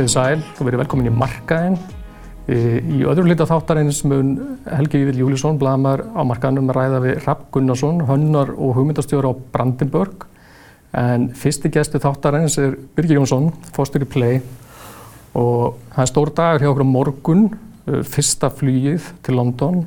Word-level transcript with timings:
Komið 0.00 0.14
sæl 0.14 0.38
og 0.40 0.60
verið 0.64 0.80
velkomin 0.80 1.08
í 1.10 1.12
markaðinn. 1.12 1.74
Í 2.48 3.02
öðru 3.04 3.26
lita 3.28 3.44
þáttarins 3.44 3.98
mun 4.08 4.30
Helgi 4.64 4.96
Vívill 4.96 5.18
Júlísson, 5.20 5.58
blamar 5.60 6.00
á 6.16 6.24
markaðnum, 6.24 6.70
ræða 6.72 7.02
við 7.04 7.18
Rapp 7.26 7.42
Gunnarsson, 7.52 7.98
hönnar 8.08 8.48
og 8.54 8.78
hugmyndastjóra 8.78 9.28
á 9.28 9.36
Brandenburg. 9.52 10.24
En 10.96 11.26
fyrsti 11.36 11.68
gæstu 11.68 12.00
þáttarins 12.00 12.56
er 12.62 12.78
Birgir 12.96 13.18
Jónsson, 13.18 13.50
fórstur 13.76 14.06
í 14.06 14.08
Play. 14.08 14.38
Og 15.36 15.76
það 15.90 16.06
er 16.06 16.10
stór 16.14 16.32
dagur 16.38 16.64
hjá 16.64 16.70
okkur 16.70 16.86
á 16.88 16.94
morgun, 16.94 17.44
uh, 17.84 18.00
fyrsta 18.00 18.48
flýið 18.56 19.10
til 19.20 19.36
London. 19.36 19.84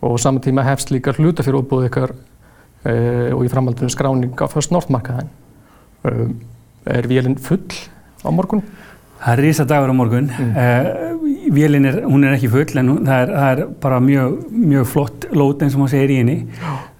Og 0.00 0.16
saman 0.24 0.40
tíma 0.40 0.64
hefst 0.64 0.94
líka 0.94 1.12
hluta 1.18 1.44
fyrir 1.44 1.60
óbúið 1.60 1.90
ykkar 1.90 2.16
uh, 2.16 3.28
og 3.36 3.44
í 3.44 3.52
framhaldinu 3.52 3.92
skráning 3.92 4.32
á 4.40 4.48
First 4.48 4.72
North 4.72 4.88
markaðin. 4.88 5.28
Uh, 6.00 6.32
er 6.96 7.12
vélinn 7.12 7.36
full 7.36 7.68
á 8.24 8.32
morgun? 8.32 8.64
Það 9.24 9.32
er 9.32 9.40
risa 9.40 9.64
dagur 9.64 9.88
á 9.88 9.96
morgun. 9.96 10.26
Mm. 10.28 10.52
Uh, 10.52 11.14
vélinn 11.54 11.88
er, 11.88 12.02
hún 12.04 12.26
er 12.26 12.34
ekki 12.36 12.50
full 12.52 12.80
en 12.80 12.90
hún, 12.92 12.98
það, 13.06 13.22
er, 13.22 13.30
það 13.38 13.52
er 13.52 13.70
bara 13.80 14.00
mjög, 14.04 14.34
mjög 14.52 14.90
flott 14.90 15.26
lót 15.32 15.64
eins 15.64 15.76
og 15.76 15.80
maður 15.80 15.94
segir 15.94 16.12
í 16.12 16.18
henni. 16.20 16.36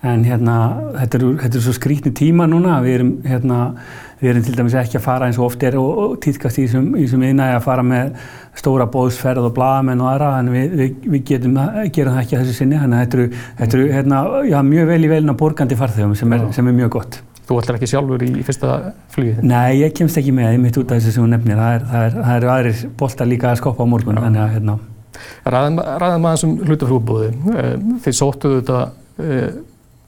En 0.04 0.24
hérna, 0.24 0.54
þetta 0.98 1.18
er, 1.18 1.26
þetta 1.42 1.60
er 1.60 1.64
svo 1.66 1.74
skrítni 1.76 2.12
tíma 2.16 2.46
núna. 2.48 2.78
Við 2.84 2.96
erum, 2.98 3.10
hérna, 3.28 3.58
við 4.22 4.32
erum 4.32 4.46
til 4.46 4.56
dæmis 4.56 4.78
ekki 4.80 4.98
að 5.00 5.04
fara 5.04 5.28
eins 5.28 5.40
og 5.40 5.50
oft 5.50 5.66
er 5.68 5.76
og, 5.80 6.00
og 6.04 6.16
týðkast 6.24 6.62
í 6.62 6.66
þessum 6.68 7.26
innægi 7.28 7.58
að 7.58 7.66
fara 7.66 7.84
með 7.86 8.16
stóra 8.56 8.88
bóðsferð 8.88 9.50
og 9.50 9.54
bladamenn 9.58 10.04
og 10.04 10.12
aðra. 10.14 10.32
En 10.40 10.50
við, 10.54 10.80
við, 10.80 10.96
við 11.04 11.28
getum, 11.32 11.60
gerum 11.92 12.16
það 12.16 12.24
ekki 12.24 12.38
að 12.38 12.46
þessu 12.46 12.58
sinni. 12.62 12.80
Þannig 12.80 12.98
að 12.98 13.06
þetta 13.06 13.20
eru, 13.20 13.44
þetta 13.60 13.80
eru 13.80 13.92
hérna, 13.98 14.24
já, 14.48 14.58
mjög 14.72 14.90
vel 14.94 15.00
í 15.02 15.12
velina 15.12 15.38
borgandi 15.44 15.80
farþegum 15.80 16.18
sem 16.20 16.36
er, 16.36 16.50
sem 16.56 16.72
er 16.72 16.82
mjög 16.82 16.96
gott. 16.98 17.22
Þú 17.44 17.58
ætlar 17.60 17.76
ekki 17.76 17.90
sjálfur 17.90 18.22
í 18.24 18.42
fyrsta 18.46 18.76
flugið? 19.12 19.42
Nei, 19.44 19.82
ég 19.82 19.92
kemst 19.96 20.16
ekki 20.16 20.32
með, 20.32 20.54
ég 20.54 20.62
mitt 20.62 20.78
út 20.80 20.88
af 20.88 20.96
þessu 20.96 21.12
sem 21.12 21.24
hún 21.26 21.34
nefnir. 21.34 21.58
Það, 21.60 21.74
er, 21.76 21.82
það, 21.90 22.06
er, 22.06 22.36
eru 22.38 22.50
aðrir 22.54 22.84
boltar 23.00 23.28
líka 23.28 23.50
að 23.50 23.58
skoppa 23.60 23.84
á 23.84 23.88
morgun. 23.92 24.20
Þannig 24.22 24.40
að, 24.40 24.54
hérna. 24.54 24.76
Ræðum 25.44 25.76
maður 25.76 26.30
þessum 26.30 26.54
hlutafrúbúði. 26.64 27.28
Þeir 28.04 28.16
sóttuðu 28.16 28.62
þetta 28.62 28.78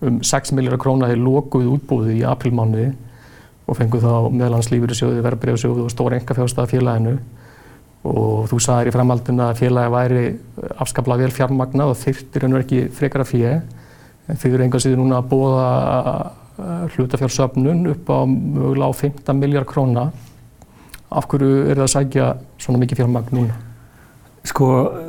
um 0.07 0.21
6 0.25 0.55
miljóra 0.57 0.79
króna 0.81 1.11
í 1.13 1.19
lokuð 1.21 1.69
útbúði 1.75 2.19
í 2.21 2.25
aprilmánuði 2.29 2.89
og 3.67 3.79
fenguð 3.79 4.07
þá 4.07 4.31
meðlans 4.31 4.71
lífyrirsjóði, 4.71 5.23
verbreyfsjóði 5.27 5.85
og 5.85 5.93
stóra 5.93 6.17
engafjárstað 6.21 6.73
félaginu. 6.73 7.19
Og 8.07 8.47
þú 8.49 8.61
sagðir 8.63 8.93
í 8.93 8.95
framhaldinu 8.95 9.43
að 9.45 9.61
félagi 9.61 9.93
væri 9.93 10.25
afskaplega 10.79 11.27
vel 11.27 11.35
fjármagnað 11.35 11.93
og 11.93 12.01
þyrtir 12.01 12.47
hennu 12.47 12.61
ekki 12.63 12.81
frekara 12.97 13.27
fjö. 13.27 13.57
Bóða 16.57 16.89
hlutafjársöfnun 16.95 17.87
upp 17.93 18.09
á 18.09 18.25
mögulega 18.25 18.89
á 18.89 18.93
15 18.97 19.37
miljard 19.37 19.67
króna. 19.69 20.11
Af 21.11 21.29
hverju 21.29 21.69
er 21.69 21.77
það 21.77 21.85
að 21.85 21.93
sækja 21.93 22.29
svona 22.59 22.81
mikið 22.81 23.03
fjármagn 23.03 23.37
núna? 23.37 23.57
Sko 24.47 24.67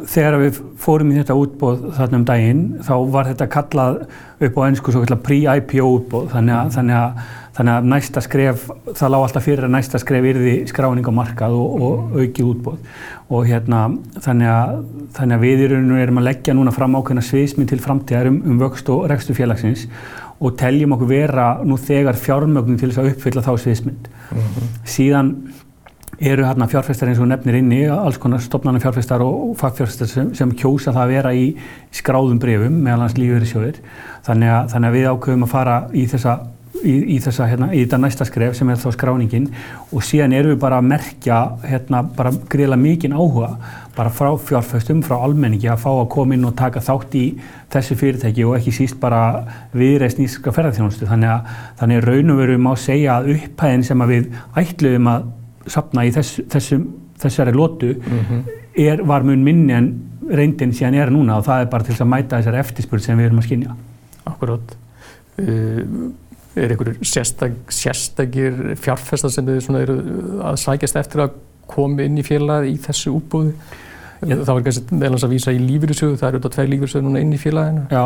þegar 0.09 0.39
við 0.41 0.59
fórum 0.81 1.11
í 1.13 1.17
þetta 1.19 1.35
útbóð 1.37 1.83
þarna 1.93 2.17
um 2.17 2.25
daginn 2.25 2.61
þá 2.83 2.93
var 3.13 3.27
þetta 3.29 3.47
kallað 3.53 3.99
upp 4.47 4.57
á 4.57 4.61
ennsku 4.65 4.93
svo 4.93 5.03
kallar 5.03 5.21
pre-IPO 5.23 5.91
útbóð 5.93 6.31
þannig 6.31 6.55
að, 6.57 6.71
þannig, 6.73 6.97
að, 6.97 7.27
þannig 7.59 7.73
að 7.75 7.89
næsta 7.93 8.23
skref, 8.25 8.65
það 8.97 9.13
lág 9.13 9.25
alltaf 9.27 9.45
fyrir 9.45 9.67
að 9.67 9.73
næsta 9.75 10.01
skref 10.01 10.29
yrði 10.31 10.55
skráning 10.71 11.05
á 11.05 11.13
markað 11.19 11.57
og, 11.57 11.77
og 11.77 12.17
aukið 12.17 12.49
útbóð 12.49 13.03
og 13.29 13.49
hérna 13.51 13.83
þannig 14.25 14.53
að, 14.55 14.77
þannig 15.19 15.37
að 15.37 15.45
við 15.45 15.65
erum 15.69 16.21
að 16.23 16.29
leggja 16.31 16.57
núna 16.57 16.73
fram 16.73 16.97
ákveðna 16.97 17.25
sviðsminn 17.29 17.69
til 17.69 17.83
framtíðar 17.83 18.31
um, 18.31 18.41
um 18.41 18.63
vöxt 18.63 18.89
og 18.89 19.05
rekstu 19.11 19.37
félagsins 19.37 19.85
og 20.39 20.57
teljum 20.57 20.93
okkur 20.93 21.09
vera 21.09 21.47
nú 21.65 21.77
þegar 21.81 22.19
fjármögnum 22.21 22.77
til 22.77 22.91
þess 22.91 23.01
að 23.01 23.13
uppfylla 23.13 23.45
þá 23.45 23.53
sviðsmynd. 23.63 24.09
Mm 24.09 24.43
-hmm. 24.43 24.75
Síðan 24.85 25.31
eru 26.19 26.45
hérna 26.45 26.67
fjárfæstar 26.69 27.11
eins 27.11 27.19
og 27.21 27.27
nefnir 27.29 27.59
inni, 27.59 27.83
alls 27.85 28.17
konar 28.17 28.41
stopnarnar 28.41 28.81
fjárfæstar 28.81 29.21
og 29.21 29.57
fagfjárfæstar 29.57 30.09
sem, 30.09 30.33
sem 30.35 30.51
kjósa 30.51 30.91
það 30.91 31.03
að 31.03 31.13
vera 31.13 31.33
í 31.33 31.55
skráðum 31.93 32.39
brefum 32.41 32.79
meðal 32.81 33.05
hans 33.05 33.17
lífeyrisjóðir. 33.17 33.81
Þannig 34.25 34.71
þannig 34.73 34.89
að 34.89 34.97
við 34.97 35.09
ákveðum 35.11 35.43
að 35.45 35.51
fara 35.53 35.75
í 35.93 36.05
þessa, 36.09 36.39
í, 36.83 36.95
í 37.15 37.17
þessa, 37.23 37.47
hérna, 37.49 37.71
í 37.73 37.83
þetta 37.83 37.99
næsta 38.01 38.27
skref 38.27 38.55
sem 38.57 38.69
er 38.69 38.79
þá 38.81 38.91
skráningin 38.95 39.49
og 39.91 40.05
síðan 40.05 40.35
erum 40.37 40.55
við 40.55 40.61
bara 40.61 40.79
að 40.81 40.89
merkja, 40.91 41.41
hérna, 41.65 42.03
bara 42.17 42.33
greiðlega 42.49 42.81
mikinn 42.81 43.17
áhuga 43.17 43.55
bara 43.97 44.11
frá 44.13 44.29
fjárfæstum, 44.37 45.01
frá 45.05 45.17
almenningi 45.25 45.69
að 45.71 45.81
fá 45.81 45.89
að 45.89 46.09
koma 46.13 46.35
inn 46.37 46.45
og 46.45 46.53
taka 46.57 46.83
þátt 46.85 47.15
í 47.17 47.23
þessu 47.73 47.97
fyrirtæki 47.97 48.45
og 48.45 48.57
ekki 48.59 48.73
síst 48.75 48.99
bara 49.01 49.21
viðreist 49.73 50.21
nýska 50.21 50.53
ferðarþjónustu. 50.53 51.07
Þannig 51.09 51.33
að, 51.33 51.55
þannig 51.79 52.01
að 52.01 52.09
raun 52.11 52.33
og 52.33 52.41
veru 52.43 52.57
má 52.61 52.69
segja 52.77 53.17
að 53.17 53.31
upphæðin 53.33 53.85
sem 53.87 54.03
að 54.05 54.13
við 54.13 54.27
ætluðum 54.61 55.09
að 55.13 55.25
sapna 55.73 56.05
í 56.05 56.13
þess, 56.13 56.43
þessum, 56.53 56.85
þessari 57.23 57.55
lótu 57.57 57.95
mm 57.95 58.21
-hmm. 58.27 58.43
er, 58.85 59.03
var 59.09 59.25
mun 59.25 59.43
minni 59.43 59.73
en 59.73 59.89
reyndin 60.29 60.75
síðan 60.75 60.99
er 61.01 61.11
núna 61.11 61.39
og 61.39 61.47
það 61.47 61.61
er 61.63 61.71
bara 61.73 61.83
til 61.83 61.97
að 61.97 62.11
mæta 62.13 62.37
þessari 62.37 62.61
eftirspurð 62.61 63.03
sem 63.03 63.17
við 63.17 63.31
erum 63.31 63.41
að 63.41 63.49
skynja. 63.49 63.75
Akkurát. 64.27 64.77
Uh, 65.37 66.13
er 66.63 66.73
einhverjur 66.73 67.07
sérstak, 67.07 67.57
sérstakir 67.73 68.75
fjárfestar 68.81 69.33
sem 69.33 69.47
þið 69.47 69.79
eru 69.81 69.97
að 70.49 70.59
sækjast 70.63 70.99
eftir 71.01 71.25
að 71.27 71.35
koma 71.67 72.05
inn 72.07 72.19
í 72.19 72.25
félagi 72.25 72.73
í 72.73 72.77
þessu 72.81 73.13
útbúði? 73.17 73.55
Já. 74.17 74.33
Það 74.33 74.53
var 74.53 74.63
kannski 74.65 74.97
meðlans 74.97 75.25
að 75.27 75.33
vísa 75.35 75.53
í 75.53 75.59
lífyrirsögu, 75.61 76.15
það 76.17 76.29
eru 76.29 76.39
auðvitað 76.39 76.55
tvei 76.55 76.69
lífyrirsögu 76.71 77.05
núna 77.05 77.19
inn 77.21 77.35
í 77.35 77.41
félaginu. 77.41 77.83
Já, 77.93 78.05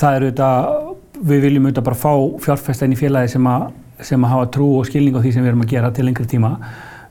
það 0.00 0.16
eru 0.16 0.30
auðvitað, 0.30 0.88
við 1.30 1.44
viljum 1.46 1.68
auðvitað 1.68 1.86
bara 1.90 2.00
fá 2.00 2.14
fjárfesta 2.46 2.88
inn 2.88 2.96
í 2.96 2.98
félagi 2.98 3.36
sem 3.36 3.50
að 3.52 3.68
sem 4.04 4.24
að 4.24 4.34
hafa 4.34 4.50
trú 4.54 4.68
og 4.78 4.86
skilning 4.86 5.16
á 5.18 5.22
því 5.22 5.32
sem 5.34 5.44
við 5.44 5.52
erum 5.52 5.64
að 5.64 5.72
gera 5.72 5.90
til 5.94 6.06
lengri 6.06 6.26
tíma. 6.30 6.52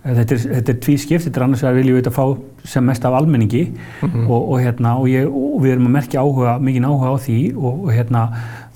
Þetta 0.08 0.36
er, 0.36 0.42
þetta 0.54 0.72
er 0.72 0.78
tví 0.86 0.94
skipt, 1.02 1.24
þetta 1.26 1.40
er 1.40 1.44
annars 1.44 1.64
að 1.66 1.78
viljum 1.82 1.98
við 1.98 2.04
þetta 2.06 2.14
fá 2.16 2.68
sem 2.72 2.86
mest 2.86 3.06
af 3.08 3.16
almenningi 3.18 3.64
mm 3.66 4.10
-hmm. 4.10 4.28
og, 4.30 4.52
og, 4.54 4.60
hérna, 4.62 4.94
og, 5.02 5.08
ég, 5.10 5.26
og 5.28 5.58
við 5.64 5.74
erum 5.74 5.90
að 5.90 5.96
merkja 5.98 6.22
áhuga, 6.22 6.54
mikinn 6.64 6.86
áhuga 6.86 7.12
á 7.12 7.16
því 7.26 7.40
og 7.58 7.90
hérna, 7.92 8.22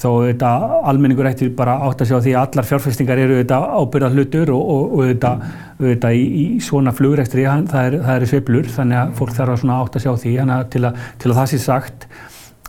þá 0.02 0.09
þetta, 0.28 0.50
almenningur 0.92 1.30
ættir 1.30 1.54
bara 1.56 1.78
átt 1.88 2.02
að 2.02 2.09
sjá 2.09 2.18
því 2.20 2.34
að 2.36 2.42
allar 2.42 2.68
fjárfestingar 2.72 3.22
eru 3.22 3.38
þetta 3.38 3.59
ábyrða 3.80 4.12
hlutur 4.16 4.52
og 4.56 4.98
þetta, 5.12 5.32
þetta 5.80 6.12
í, 6.12 6.26
í 6.44 6.46
svona 6.59 6.92
flugræstri, 6.92 7.46
það 7.46 7.86
eru 7.86 8.02
er 8.16 8.26
sveplur 8.26 8.68
þannig 8.68 8.98
að 8.98 9.16
fólk 9.22 9.34
þarf 9.38 9.64
að 9.64 9.78
átt 9.78 9.96
að 9.96 10.06
sjá 10.08 10.14
því 10.26 10.36
til 10.74 10.86
að, 10.86 11.00
til 11.18 11.32
að 11.32 11.38
það 11.38 11.50
sé 11.53 11.58
sagt 11.58 12.08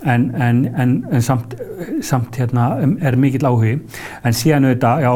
en, 0.05 0.29
en, 0.35 0.63
en, 0.75 0.95
en 1.13 1.23
samt, 1.23 1.55
samt 2.05 2.39
hérna, 2.41 2.69
er 3.03 3.17
mikill 3.21 3.47
áhugi. 3.47 3.75
En 4.25 4.37
síðan 4.37 4.69
auðvitað, 4.69 5.05
já, 5.07 5.13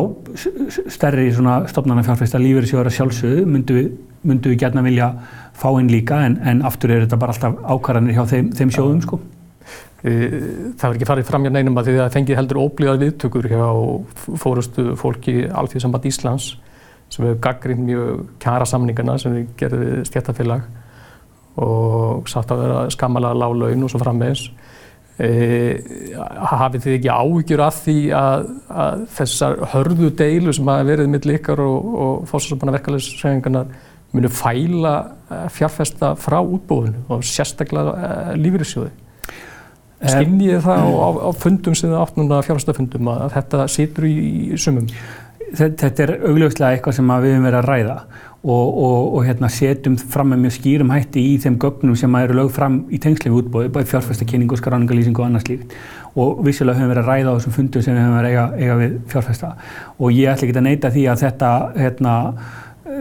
stærri 0.95 1.31
stofnarnafjárfæsta 1.35 2.41
lífeyrisjóðar 2.43 2.91
að 2.91 2.99
sjálfsögðu 2.99 3.47
myndu 3.51 3.79
við, 3.79 3.89
myndu 4.27 4.53
við 4.53 4.61
gætna 4.65 4.85
vilja 4.87 5.11
fá 5.57 5.71
inn 5.81 5.91
líka 5.91 6.21
en 6.27 6.63
aftur 6.67 6.93
er 6.93 7.07
þetta 7.07 7.19
bara 7.21 7.35
alltaf 7.35 7.59
ákvarðanir 7.65 8.19
hjá 8.19 8.25
þeim, 8.35 8.53
þeim 8.57 8.73
sjóðum 8.75 9.03
sko. 9.05 9.21
Það 10.07 10.83
verður 10.83 10.99
ekki 10.99 11.09
farið 11.09 11.27
fram 11.27 11.47
hjá 11.47 11.51
neinum 11.51 11.79
að 11.81 11.89
því 11.89 11.95
að 11.97 12.03
það 12.05 12.17
fengið 12.17 12.39
heldur 12.39 12.61
óblíðar 12.63 13.01
viðtökur 13.01 13.49
hjá 13.51 13.65
fórustu 14.39 14.85
fólki 15.01 15.37
Alþjóðsamband 15.49 16.07
Íslands 16.07 16.51
sem 17.11 17.25
hefur 17.25 17.41
gaggrind 17.43 17.87
mjög 17.87 18.27
kjara 18.43 18.67
samningarna 18.69 19.17
sem 19.19 19.35
við 19.35 19.49
gerðum 19.59 20.05
stjættafélag 20.07 20.67
og 21.63 22.29
satt 22.29 22.53
að 22.53 22.63
vera 22.65 22.81
skammalega 22.93 23.39
lág 23.41 23.57
laun 23.57 23.87
og 23.87 23.93
svo 23.93 24.01
frammeins. 24.03 24.51
E, 25.17 25.29
hafið 26.61 26.83
þið 26.85 26.95
ekki 26.99 27.09
áhyggjur 27.09 27.61
af 27.65 27.77
því 27.87 27.97
að, 28.13 28.43
að 28.69 29.05
þessar 29.17 29.63
hörðu 29.73 30.11
deilu 30.13 30.53
sem 30.53 30.69
hafa 30.69 30.85
verið 30.91 31.09
mitt 31.09 31.29
líkar 31.29 31.63
og, 31.65 31.87
og 32.05 32.27
fórsvarsabanna 32.29 32.75
verkefælisræðingarnar 32.77 33.71
munu 34.13 34.33
fæla 34.33 34.93
e, 35.31 35.39
fjárfesta 35.57 36.13
frá 36.21 36.37
útbóðinu 36.43 37.07
og 37.09 37.25
sérstaklega 37.25 37.97
uh, 37.97 38.31
lífyrirsjóði. 38.37 38.93
Skinnið 40.05 40.61
það 40.67 40.85
á, 40.85 41.09
á, 41.17 41.31
fundum 41.41 41.77
sem 41.79 41.89
það 41.89 42.03
átt 42.03 42.19
núna 42.21 42.43
fjárfestafundum 42.45 43.09
að 43.15 43.31
þetta 43.39 43.65
situr 43.73 44.09
í 44.11 44.59
sumum? 44.61 44.91
Þetta 45.47 46.03
er 46.03 46.15
augljóslega 46.27 46.75
eitthvað 46.75 46.97
sem 46.97 47.11
við 47.13 47.37
höfum 47.37 47.45
verið 47.47 47.61
að 47.61 47.69
ræða 47.71 47.99
og, 48.47 48.79
og, 48.79 49.15
og 49.17 49.25
hérna, 49.27 49.49
setjum 49.51 49.97
fram 49.99 50.31
með 50.31 50.43
mjög 50.45 50.55
skýrum 50.57 50.91
hætti 50.95 51.23
í 51.33 51.37
þeim 51.43 51.57
gögnum 51.63 51.97
sem 51.99 52.19
eru 52.21 52.37
lögð 52.39 52.53
fram 52.55 52.77
í 52.95 53.01
tengslega 53.03 53.39
útbóði, 53.41 53.71
bæði 53.75 53.91
fjárfæstakynningu, 53.91 54.59
skráningalýsingu 54.61 55.23
og 55.23 55.27
annars 55.27 55.49
líkt 55.51 55.75
og 56.15 56.45
vissilega 56.47 56.79
höfum 56.79 56.87
við 56.87 56.95
verið 56.95 57.03
að 57.03 57.11
ræða 57.11 57.33
á 57.33 57.37
þessum 57.37 57.57
fundum 57.57 57.85
sem 57.87 57.97
við 57.97 58.05
höfum 58.05 58.19
verið 58.21 58.29
að 58.29 58.37
eiga, 58.37 58.45
eiga 58.61 58.77
við 58.83 58.95
fjárfæsta 59.13 59.51
og 59.99 60.15
ég 60.15 60.31
ætla 60.31 60.47
ekki 60.47 60.57
að 60.57 60.67
neyta 60.69 60.93
því 60.95 61.07
að 61.11 61.25
þetta, 61.25 61.51
hérna, 61.83 62.15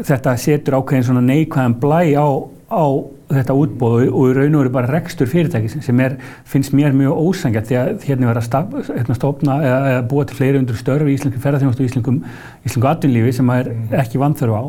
þetta 0.10 0.36
setur 0.46 0.80
ákveðin 0.80 1.08
svona 1.10 1.26
neikvæðan 1.30 1.78
blæ 1.84 2.02
á, 2.18 2.28
á 2.74 2.86
þetta 3.30 3.56
útbóð 3.58 3.96
og, 4.06 4.26
í 4.30 4.34
raun 4.38 4.58
og 4.58 4.64
veru 4.64 4.74
bara 4.76 4.92
rekstur 4.92 5.30
fyrirtækis 5.30 5.80
sem 5.86 6.02
er, 6.04 6.18
finnst 6.50 6.76
mér 6.78 6.94
mjög 6.96 7.22
ósangjart 7.26 7.70
því 7.70 7.80
að 7.80 8.06
hérna 8.06 8.30
vera 8.30 8.44
að 8.44 8.92
hérna 8.92 9.18
stofna 9.18 9.58
eða, 9.66 9.96
búa 10.12 10.28
til 10.30 10.38
fleiri 10.38 10.62
undur 10.62 10.78
störfi 10.80 11.14
í 11.14 11.18
Íslengu 11.18 11.42
ferðarþjónustu 11.42 11.86
og 11.86 11.90
Íslengum, 11.90 12.20
Íslengu 12.68 12.92
atvinnlífi 12.92 13.34
sem 13.40 13.50
er 13.56 13.72
ekki 14.04 14.22
vanþörf 14.22 14.60
á. 14.60 14.64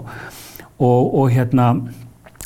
Og, 0.76 1.02
og 1.20 1.30
hérna 1.32 1.72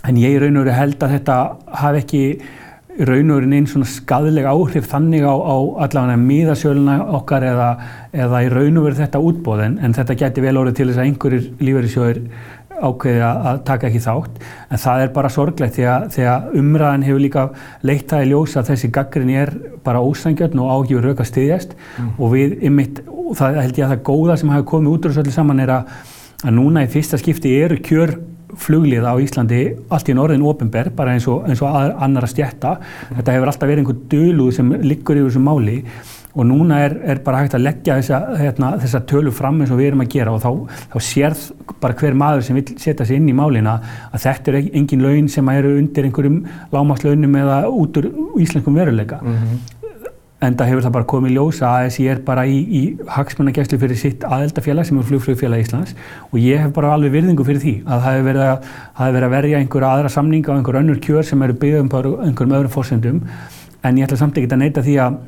en 0.07 0.19
ég 0.19 0.37
í 0.37 0.41
raun 0.43 0.59
og 0.59 0.67
veru 0.67 0.77
held 0.77 1.05
að 1.05 1.15
þetta 1.17 1.39
hafi 1.83 2.03
ekki 2.05 2.25
í 2.25 3.07
raun 3.07 3.31
og 3.31 3.41
veru 3.41 3.57
einn 3.57 3.69
svona 3.71 3.89
skadleg 3.89 4.47
áhrif 4.51 4.89
þannig 4.91 5.25
á, 5.25 5.35
á 5.35 5.57
allavega 5.87 6.19
miðasjöluna 6.21 6.97
okkar 7.21 7.47
eða, 7.47 7.69
eða 8.13 8.43
í 8.45 8.51
raun 8.53 8.81
og 8.81 8.89
veru 8.89 8.99
þetta 8.99 9.23
útbóð 9.31 9.63
en, 9.67 9.77
en 9.85 9.95
þetta 9.97 10.19
geti 10.25 10.45
vel 10.45 10.57
orðið 10.61 10.81
til 10.81 10.89
þess 10.91 11.01
að 11.01 11.09
einhverjir 11.09 11.47
lífeyrisjóðir 11.61 12.23
ákveði 12.81 13.23
að 13.27 13.61
taka 13.69 13.89
ekki 13.89 14.03
þátt 14.05 14.41
en 14.71 14.83
það 14.83 15.05
er 15.05 15.13
bara 15.17 15.33
sorglegt 15.33 15.77
því 15.77 15.87
að, 15.93 16.07
því 16.15 16.27
að 16.33 16.57
umræðan 16.61 17.07
hefur 17.07 17.25
líka 17.25 17.45
leitt 17.87 18.07
það 18.11 18.25
í 18.25 18.31
ljósa 18.33 18.63
að 18.63 18.73
þessi 18.73 18.91
gaggrinni 18.97 19.39
er 19.41 19.55
bara 19.85 20.03
ósangjöldn 20.05 20.63
og 20.65 20.73
ágjur 20.77 21.07
rauk 21.07 21.23
að 21.23 21.31
styðjast 21.31 21.77
mm. 21.77 22.11
og 22.17 22.35
við 22.35 22.57
ymmit, 22.71 23.03
það 23.39 23.61
held 23.63 23.81
ég 23.81 23.87
að 23.87 23.95
það 23.95 24.05
góða 24.11 24.41
sem 24.41 24.55
hafi 24.55 24.69
komið 24.73 24.95
út 24.95 25.07
úr 25.07 25.15
þessu 25.15 25.25
öllu 25.25 25.37
saman 25.37 25.65
er 25.65 25.75
að, 25.77 25.95
að 26.45 26.57
núna 26.59 26.85
í 26.87 26.93
fyrsta 26.93 27.21
skipti 27.21 27.57
eru 27.61 27.81
kjör 27.85 28.17
fluglið 28.61 29.07
á 29.07 29.15
Íslandi 29.23 29.61
allt 29.95 30.09
í 30.11 30.15
norðin 30.17 30.45
ofinber, 30.47 30.91
bara 30.97 31.15
eins 31.15 31.29
og, 31.31 31.45
eins 31.49 31.61
og 31.63 31.71
annar 31.71 32.27
að 32.27 32.33
stjætta. 32.33 32.73
Mm. 32.81 33.21
Þetta 33.21 33.37
hefur 33.37 33.53
alltaf 33.53 33.71
verið 33.71 33.83
einhver 33.85 34.01
döluð 34.11 34.57
sem 34.57 34.73
liggur 34.83 35.21
yfir 35.21 35.31
þessu 35.31 35.45
máli 35.45 35.77
og 36.35 36.47
núna 36.47 36.79
er, 36.85 36.95
er 37.13 37.23
bara 37.25 37.43
hægt 37.43 37.57
að 37.59 37.65
leggja 37.65 37.97
þessa, 37.99 38.21
hérna, 38.39 38.71
þessa 38.79 39.01
tölu 39.11 39.33
fram 39.35 39.59
eins 39.63 39.73
og 39.75 39.81
við 39.81 39.91
erum 39.91 40.05
að 40.05 40.13
gera 40.15 40.35
og 40.37 40.45
þá, 40.45 40.79
þá 40.93 40.99
sérð 41.09 41.43
bara 41.83 41.99
hver 41.99 42.17
maður 42.19 42.47
sem 42.47 42.61
vil 42.61 42.65
setja 42.77 43.07
sig 43.07 43.19
inn 43.19 43.29
í 43.33 43.35
málina 43.37 43.81
að 44.13 44.23
þetta 44.27 44.53
er 44.53 44.61
engin 44.69 45.03
laun 45.03 45.29
sem 45.33 45.51
eru 45.57 45.75
undir 45.81 46.07
einhverjum 46.07 46.39
lágmáttslaunum 46.71 47.37
eða 47.43 47.61
út 47.71 47.99
úr 47.99 48.09
íslenskum 48.39 48.79
veruleika. 48.79 49.19
Mm 49.23 49.37
-hmm. 49.37 49.77
En 50.41 50.55
það 50.57 50.69
hefur 50.71 50.83
það 50.83 50.93
bara 50.93 51.05
komið 51.05 51.33
ljósa 51.37 51.67
að 51.69 51.83
þessi 51.85 52.05
er 52.09 52.21
bara 52.25 52.47
í, 52.49 52.57
í 52.57 52.83
hagsmannagæslu 53.09 53.79
fyrir 53.79 53.97
sitt 53.97 54.23
aðeldafélag 54.25 54.87
sem 54.87 54.99
er 54.99 55.05
flugflugfélag 55.05 55.61
Íslands 55.61 55.95
og 56.33 56.39
ég 56.39 56.63
hef 56.63 56.73
bara 56.73 56.95
alveg 56.95 57.13
virðingu 57.13 57.45
fyrir 57.45 57.61
því 57.61 57.75
að 57.85 58.01
það 58.01 58.15
hefur 58.15 58.29
verið 58.29 58.47
að, 58.47 58.59
verið 59.13 59.25
að 59.27 59.31
verja 59.31 59.59
einhverja 59.59 59.91
aðra 59.91 60.09
samninga 60.09 60.53
og 60.53 60.57
einhver 60.57 60.81
önnur 60.81 61.01
kjör 61.01 61.23
sem 61.23 61.43
eru 61.43 61.53
byggðum 61.53 61.89
på 61.89 61.99
einhverjum 62.25 62.57
öðrum 62.57 62.73
fórsendum 62.73 63.21
en 63.83 63.99
ég 63.99 64.07
ætla 64.07 64.17
samt 64.17 64.39
ekki 64.39 64.49
að 64.53 64.63
neyta 64.63 64.83
því 64.83 64.97
að 64.97 65.19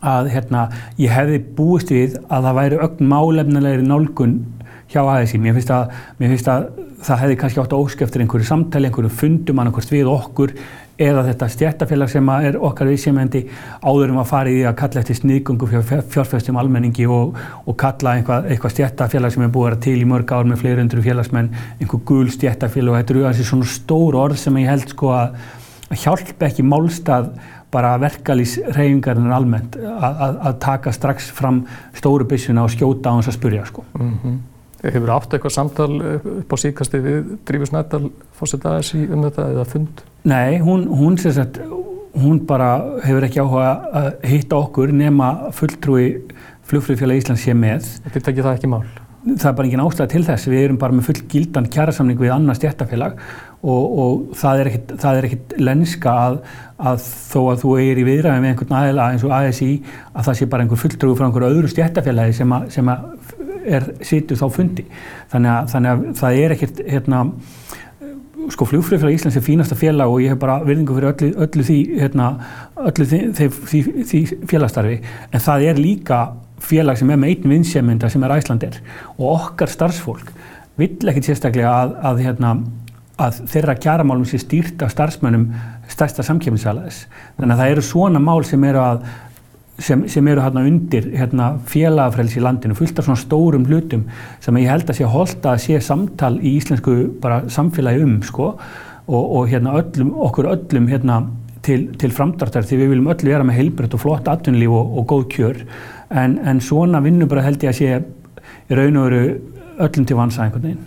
að 0.00 0.32
hérna, 0.34 0.66
ég 1.00 1.14
hefði 1.14 1.42
búist 1.56 1.92
við 1.94 2.18
að 2.26 2.48
það 2.48 2.58
væri 2.60 2.80
ögn 2.86 3.12
málefnilegri 3.12 3.86
nálgun 3.86 4.40
hjá 4.92 5.02
ASI. 5.02 5.38
Mér 5.42 5.56
finnst 5.56 5.72
að, 5.74 5.94
mér 6.20 6.34
finnst 6.34 6.50
að 6.50 6.66
það 7.06 7.22
hefði 7.22 7.38
kannski 7.40 7.62
átt 7.62 7.76
að 7.76 7.84
óskeftir 7.84 8.24
einhverju 8.24 8.48
samtali, 8.48 8.88
einhverju 8.88 9.12
fundum 9.12 9.62
annarkvæmst 9.62 9.94
við 9.94 10.10
okkur 10.10 10.54
eða 10.96 11.26
þetta 11.26 11.48
stjættafélag 11.52 12.08
sem 12.08 12.28
er 12.32 12.56
okkar 12.56 12.88
viðsefnendi 12.88 13.42
áður 13.84 14.14
um 14.14 14.20
að 14.22 14.30
fara 14.30 14.52
í 14.52 14.54
því 14.56 14.62
að 14.70 14.78
kalla 14.80 15.02
eftir 15.02 15.18
sniðgungu 15.18 15.68
fjárfæstum 16.14 16.56
almenningi 16.60 17.04
og, 17.12 17.36
og 17.68 17.76
kalla 17.80 18.14
eitthvað, 18.16 18.48
eitthvað 18.48 18.74
stjættafélag 18.76 19.34
sem 19.34 19.44
er 19.44 19.52
búið 19.52 19.66
að 19.66 19.68
vera 19.68 19.82
til 19.86 19.96
í 20.00 20.08
mörg 20.08 20.32
ár 20.32 20.48
með 20.48 20.62
fleiri 20.62 20.80
hundru 20.80 21.04
félagsmenn, 21.04 21.52
einhver 21.76 22.02
gul 22.08 22.32
stjættafélag 22.32 22.94
og 22.94 23.00
þetta 23.02 23.16
eru 23.18 23.50
svona 23.50 23.70
stór 23.74 24.16
orð 24.22 24.40
sem 24.40 24.56
ég 24.62 24.72
held 24.72 24.88
sko 24.94 25.12
að 25.18 25.36
hjálpa 26.00 26.48
ekki 26.48 26.64
málstað 26.66 27.28
bara 27.76 27.94
verkalýsreyfingarinn 28.00 29.32
almennt 29.36 29.76
að 29.76 30.58
taka 30.64 30.92
strax 30.94 31.30
fram 31.36 31.64
stóru 31.96 32.26
byssuna 32.28 32.64
og 32.66 32.72
skjóta 32.72 33.12
á 33.12 33.16
hans 33.16 33.30
að 33.30 33.38
spurja 33.38 33.66
sko. 33.68 33.84
Mm 33.98 34.12
-hmm. 34.12 34.36
Hefur 34.86 35.10
átt 35.10 35.32
eitthvað 35.34 35.54
samtal 35.54 35.92
upp 36.42 36.52
á 36.52 36.56
síkasti 36.56 36.98
við 37.00 37.38
Drífus 37.48 37.72
Nættal 37.72 38.10
fórsett 38.38 38.66
aðeins 38.66 38.94
í 38.94 39.06
um 39.10 39.22
þetta 39.24 39.48
eða 39.52 39.64
fund? 39.64 40.02
Nei, 40.24 40.58
hún, 40.58 40.86
hún, 40.88 41.16
sagt, 41.18 41.58
hún 42.14 42.44
bara 42.46 43.00
hefur 43.04 43.24
ekki 43.24 43.40
áhuga 43.40 43.70
að 43.92 44.12
hitta 44.22 44.56
okkur 44.56 44.92
nema 44.92 45.50
fulltrúi 45.52 46.22
flugfröðfélag 46.68 47.16
Íslands 47.22 47.42
sé 47.46 47.54
með. 47.54 47.88
Þetta 48.04 48.20
tekir 48.20 48.46
það 48.46 48.56
ekki 48.58 48.70
mál? 48.70 48.84
Það 49.26 49.48
er 49.50 49.56
bara 49.58 49.66
engin 49.66 49.82
ástæða 49.82 50.08
til 50.12 50.24
þess. 50.26 50.48
Við 50.50 50.64
erum 50.64 50.78
bara 50.78 50.94
með 50.94 51.08
full 51.08 51.22
gildan 51.32 51.66
kjærasamning 51.66 52.20
við 52.20 52.34
annars 52.34 52.60
stjættafélag 52.60 53.16
og, 53.66 53.98
og 54.02 54.36
það 54.38 54.60
er 54.62 54.70
ekkit, 54.70 54.94
það 55.02 55.18
er 55.18 55.28
ekkit 55.28 55.54
lenska 55.66 56.14
að, 56.26 56.38
að 56.90 57.00
þó 57.06 57.40
að 57.42 57.62
þú 57.64 57.72
eigir 57.80 58.00
í 58.02 58.06
viðræðin 58.06 58.44
við 58.44 58.52
einhvern 58.52 58.76
aðeila 58.80 59.08
eins 59.12 59.26
og 59.26 59.34
ASI 59.36 59.70
að 60.12 60.28
það 60.28 60.38
sé 60.38 60.48
bara 60.52 60.66
einhver 60.66 60.82
fulltrúi 60.82 61.18
frá 61.18 61.26
einhverju 61.26 61.50
öðru 61.54 61.72
stjættafélagi 61.72 62.38
sem, 62.38 62.54
að, 62.56 62.68
sem 62.76 62.92
að 62.92 63.08
er 63.66 63.88
sýtu 64.06 64.38
þá 64.38 64.46
fundi. 64.54 64.86
Þannig 65.32 65.52
að, 65.52 65.72
þannig 65.74 65.92
að 65.92 66.06
það 66.20 66.40
er 66.42 66.54
ekkert 66.56 66.82
hérna, 66.86 67.22
sko 68.54 68.66
fljófröðfélag 68.70 69.16
Íslands 69.16 69.38
er 69.38 69.44
fínasta 69.44 69.78
félag 69.78 70.12
og 70.12 70.22
ég 70.22 70.34
hef 70.34 70.40
bara 70.40 70.60
virðingu 70.62 70.96
fyrir 70.96 71.12
öllu, 71.12 71.30
öllu 71.46 71.66
því, 71.66 71.78
hérna, 71.98 72.28
öllu 72.78 73.06
því, 73.10 73.48
því, 73.56 73.80
því 74.10 74.20
félagstarfi 74.50 74.98
en 75.32 75.42
það 75.42 75.64
er 75.70 75.80
líka 75.80 76.20
félag 76.62 77.00
sem 77.00 77.10
er 77.10 77.18
með 77.20 77.32
einn 77.34 77.54
vinsjæmynda 77.56 78.10
sem 78.12 78.22
er 78.24 78.36
Æslandir 78.36 78.78
og 79.16 79.26
okkar 79.32 79.72
starfsfólk 79.72 80.30
vill 80.80 81.10
ekkert 81.10 81.30
sérstaklega 81.30 81.72
að, 81.72 81.96
að 82.10 82.22
hérna, 82.26 82.52
að 83.22 83.38
þeirra 83.48 83.76
kjaramálum 83.80 84.26
sé 84.28 84.40
stýrt 84.42 84.82
af 84.84 84.92
starfsmönnum 84.92 85.46
stærsta 85.88 86.24
samkjöfnisalæðis. 86.26 87.04
Þannig 87.38 87.54
að 87.54 87.62
það 87.62 87.72
eru 87.72 87.84
svona 87.86 88.20
mál 88.20 88.42
sem 88.44 88.64
eru, 88.68 88.82
að, 88.82 89.06
sem, 89.86 90.02
sem 90.12 90.28
eru 90.28 90.42
hérna 90.44 90.64
undir 90.68 91.08
hérna, 91.14 91.46
félagafræls 91.70 92.36
í 92.36 92.42
landinu, 92.44 92.76
fullt 92.76 93.00
af 93.00 93.08
svona 93.08 93.22
stórum 93.22 93.64
hlutum 93.70 94.04
sem 94.44 94.60
ég 94.60 94.68
held 94.72 94.92
að 94.92 95.00
sé 95.00 95.08
holda 95.08 95.54
að 95.54 95.62
sé 95.64 95.80
samtal 95.84 96.34
í 96.42 96.56
íslensku 96.58 96.98
samfélagi 97.52 98.04
um 98.04 98.18
sko. 98.26 98.52
Og, 99.06 99.22
og 99.38 99.48
hérna 99.52 99.76
öllum, 99.78 100.10
okkur 100.26 100.50
öllum 100.50 100.88
hérna 100.90 101.20
til, 101.62 101.92
til 101.96 102.10
framdartar 102.12 102.66
því 102.66 102.80
við 102.80 102.90
viljum 102.90 103.12
öll 103.12 103.28
vera 103.28 103.46
með 103.46 103.60
heilbreytt 103.60 103.94
og 103.94 104.02
flott 104.02 104.28
atvinnlíf 104.28 104.74
og, 104.74 104.98
og 104.98 105.06
góð 105.12 105.24
kjör. 105.36 105.62
En, 106.10 106.36
en 106.42 106.60
svona 106.60 107.00
vinnubræð 107.04 107.48
held 107.48 107.64
ég 107.68 107.72
að 107.72 107.80
sé 107.80 108.76
raun 108.76 109.00
og 109.00 109.08
veru 109.08 109.22
öllum 109.86 110.10
til 110.10 110.18
vansa 110.18 110.42
einhvern 110.42 110.66
veginn 110.66 110.84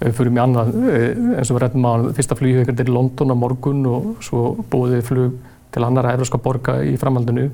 fyrir 0.00 0.32
mig 0.32 0.42
annað 0.42 0.72
eh, 0.88 1.06
eins 1.36 1.50
og 1.50 1.58
við 1.58 1.62
rættum 1.64 1.86
á 1.86 1.92
fyrsta 2.16 2.36
ykkur 2.40 2.76
til 2.78 2.92
London 2.94 3.34
á 3.34 3.36
morgun 3.36 3.86
og 3.90 4.10
svo 4.24 4.54
búið 4.72 5.02
flug 5.04 5.38
til 5.70 5.86
annara 5.86 6.14
evropska 6.16 6.40
borga 6.42 6.80
í 6.82 6.96
framhaldinu 7.00 7.48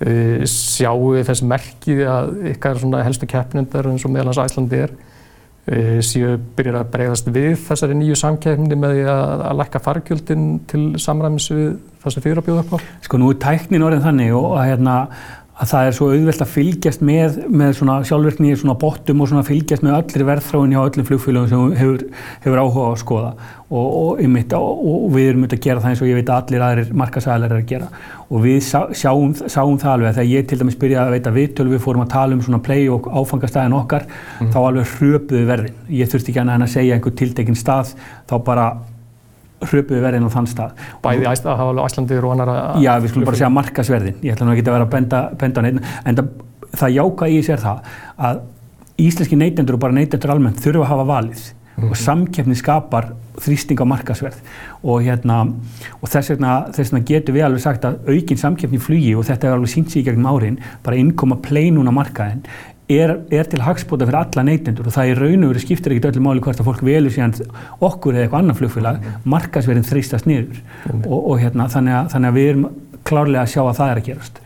eh, 0.00 0.42
sjáu 0.48 1.14
þess 1.20 1.44
merkið 1.44 2.04
að 2.08 2.34
ykkar 2.54 2.80
helstu 3.04 3.28
keppnundar 3.30 3.90
eins 3.92 4.06
og 4.06 4.14
meðalans 4.14 4.40
Æslandi 4.40 4.80
er 4.86 4.94
eh, 5.66 6.00
séu 6.00 6.38
byrjar 6.56 6.80
að 6.80 6.90
bregðast 6.96 7.30
við 7.34 7.54
þessari 7.68 7.98
nýju 8.00 8.18
samkeppni 8.22 8.78
með 8.78 8.96
því 8.96 9.06
að, 9.12 9.46
að 9.50 9.60
lækka 9.60 9.84
fargjöldin 9.84 10.48
til 10.72 10.84
samræmis 11.02 11.50
við 11.52 11.70
það 12.02 12.16
sem 12.16 12.24
fyrir 12.24 12.40
að 12.40 12.48
bjóða 12.48 12.64
upp 12.64 12.74
á? 12.74 12.78
Sko 13.04 13.20
nú 13.20 13.30
er 13.30 13.40
tæknin 13.44 13.86
orðin 13.86 14.06
þannig 14.08 14.34
og 14.40 14.56
að 14.56 14.68
hérna 14.72 14.96
að 15.62 15.70
það 15.70 15.88
er 15.88 15.96
svo 15.96 16.08
auðvelt 16.10 16.42
að 16.42 16.52
fylgjast 16.56 17.02
með, 17.06 17.36
með 17.52 17.74
svona 17.78 17.96
sjálfvirkni 18.06 18.50
í 18.50 18.58
svona 18.58 18.74
bóttum 18.82 19.22
og 19.22 19.28
svona 19.30 19.44
fylgjast 19.46 19.84
með 19.86 19.98
öllir 20.00 20.24
verðþráin 20.26 20.74
hjá 20.74 20.80
öllum 20.82 21.06
flugfélagum 21.06 21.50
sem 21.52 21.74
hefur, 21.78 22.04
hefur 22.42 22.62
áhuga 22.62 22.86
á 22.86 22.90
að 22.90 23.02
skoða 23.04 23.30
og, 23.72 23.86
og, 24.00 24.22
mitt, 24.32 24.56
og, 24.58 24.82
og 24.90 25.06
við 25.14 25.28
erum 25.30 25.44
myndið 25.44 25.60
að 25.60 25.66
gera 25.68 25.84
það 25.84 25.92
eins 25.92 26.02
og 26.02 26.10
ég 26.10 26.18
veit 26.18 26.32
að 26.32 26.40
allir 26.40 26.64
aðrir 26.66 26.92
markasælar 27.02 27.54
er 27.54 27.62
að 27.62 27.68
gera 27.70 27.90
og 28.28 28.42
við 28.42 28.58
sá, 28.66 28.80
sjáum, 28.98 29.36
sáum 29.46 29.78
það 29.80 29.94
alveg 29.94 30.10
að 30.10 30.18
þegar 30.18 30.30
ég 30.32 30.48
til 30.50 30.58
dæmis 30.62 30.78
byrjaði 30.82 31.04
að 31.06 31.16
veita 31.16 31.34
viðtölu 31.38 31.74
við 31.76 31.84
fórum 31.86 32.04
að 32.04 32.14
tala 32.16 32.36
um 32.36 32.42
svona 32.44 32.62
play 32.66 32.88
og 32.92 33.06
áfangastæðin 33.12 33.78
okkar 33.78 34.08
mm. 34.08 34.50
þá 34.52 34.58
alveg 34.62 34.96
hröpuðu 34.96 35.44
verðin. 35.48 35.78
Ég 35.92 36.10
þurfti 36.10 36.34
ekki 36.34 36.44
að 36.44 36.66
segja 36.72 36.98
einhver 36.98 37.16
tiltekinn 37.22 37.58
stað 37.58 37.94
þá 38.30 38.36
bara 38.44 38.66
hröpuðu 39.70 40.02
verðin 40.02 40.28
á 40.28 40.34
þann 40.34 40.48
stað. 40.50 40.82
Bæði 41.04 41.28
að 41.28 41.46
hafa 41.50 41.68
alveg 41.70 41.90
Æslandir 41.90 42.26
og 42.26 42.34
annar 42.34 42.52
að... 42.52 42.82
Já, 42.84 42.92
við 43.00 43.12
skulum 43.12 43.28
bara 43.28 43.40
segja 43.40 43.52
markasverðin. 43.52 44.18
Ég 44.22 44.34
ætla 44.34 44.48
nú 44.48 44.54
ekki 44.56 44.66
að 44.66 44.76
vera 44.76 44.88
að 44.88 44.94
benda, 44.96 45.22
benda 45.40 45.60
á 45.60 45.62
neitt, 45.66 45.90
en 46.04 46.20
það, 46.20 46.30
það 46.82 46.94
jáka 46.98 47.30
í 47.30 47.40
sér 47.46 47.62
það 47.62 47.90
að 48.28 48.44
íslenski 49.02 49.38
neytendur 49.40 49.78
og 49.78 49.82
bara 49.82 49.96
neytendur 49.96 50.32
almennt 50.34 50.62
þurfa 50.62 50.86
að 50.86 50.92
hafa 50.92 51.08
valið 51.08 51.42
mm 51.42 51.84
-hmm. 51.84 51.90
og 51.90 51.96
samkeppni 51.96 52.54
skapar 52.54 53.12
þrýsting 53.40 53.80
á 53.80 53.86
markasverð 53.88 54.38
og, 54.82 55.02
hérna, 55.02 55.38
og 56.00 56.08
þess, 56.08 56.30
vegna, 56.30 56.66
þess 56.72 56.92
vegna 56.92 57.04
getur 57.06 57.34
við 57.34 57.44
alveg 57.46 57.60
sagt 57.60 57.84
að 57.84 57.98
aukinn 58.08 58.38
samkeppni 58.38 58.78
flugi 58.78 59.14
og 59.16 59.24
þetta 59.24 59.48
er 59.48 59.52
alveg 59.52 59.72
sínt 59.72 59.90
sig 59.90 60.02
í 60.02 60.04
gegnum 60.04 60.28
árin, 60.28 60.58
bara 60.84 60.96
innkoma 60.96 61.36
pleinuna 61.36 61.90
markaðin 61.90 62.42
er, 62.90 63.14
er 63.30 63.48
til 63.50 63.62
hagspóta 63.62 64.06
fyrir 64.08 64.18
alla 64.18 64.44
neytendur 64.46 64.88
og 64.88 64.94
það 64.94 65.10
í 65.10 65.16
raun 65.18 65.46
og 65.46 65.52
veru 65.52 65.62
skiptir 65.62 65.94
ekkert 65.94 66.12
öllu 66.12 66.24
máli 66.26 66.44
hvert 66.44 66.62
að 66.62 66.68
fólk 66.68 66.84
velur 66.86 67.14
síðan 67.14 67.34
okkur 67.78 68.16
eða 68.16 68.26
eitthvað 68.26 68.42
annan 68.42 68.58
flugfélag 68.58 69.00
mm. 69.00 69.26
markasverðin 69.34 69.88
þrýstast 69.88 70.28
niður 70.28 70.58
mm. 70.58 71.04
og, 71.06 71.18
og 71.20 71.42
hérna, 71.42 71.68
þannig, 71.72 71.98
að, 71.98 72.08
þannig 72.14 72.32
að 72.32 72.38
við 72.38 72.50
erum 72.52 72.66
klárlega 73.08 73.44
að 73.44 73.52
sjá 73.54 73.62
að 73.64 73.76
það 73.78 73.92
er 73.92 74.00
að 74.00 74.08
gerast. 74.10 74.42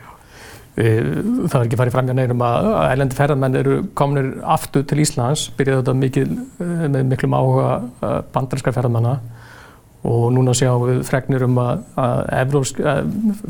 Það 0.76 1.54
er 1.56 1.62
ekki 1.62 1.78
farið 1.80 1.94
fram 1.94 2.08
hjá 2.10 2.16
neinum 2.18 2.42
að 2.44 2.66
ælendi 2.82 3.16
ferðarmenn 3.16 3.54
eru 3.62 3.76
kominir 3.96 4.26
aftur 4.44 4.82
til 4.84 4.98
Íslands, 5.00 5.46
byrjaði 5.56 5.80
þetta 5.80 5.94
mikil, 5.96 6.26
eh, 6.60 6.82
með 6.92 7.06
miklum 7.14 7.36
áhuga 7.38 7.70
eh, 7.80 8.18
bandarinskar 8.34 8.76
ferðarmanna 8.76 9.14
og 10.06 10.26
núna 10.34 10.52
sjáum 10.54 10.84
við 10.86 11.00
fregnir 11.08 11.46
um 11.46 11.56
að, 11.58 11.80
að 11.98 12.44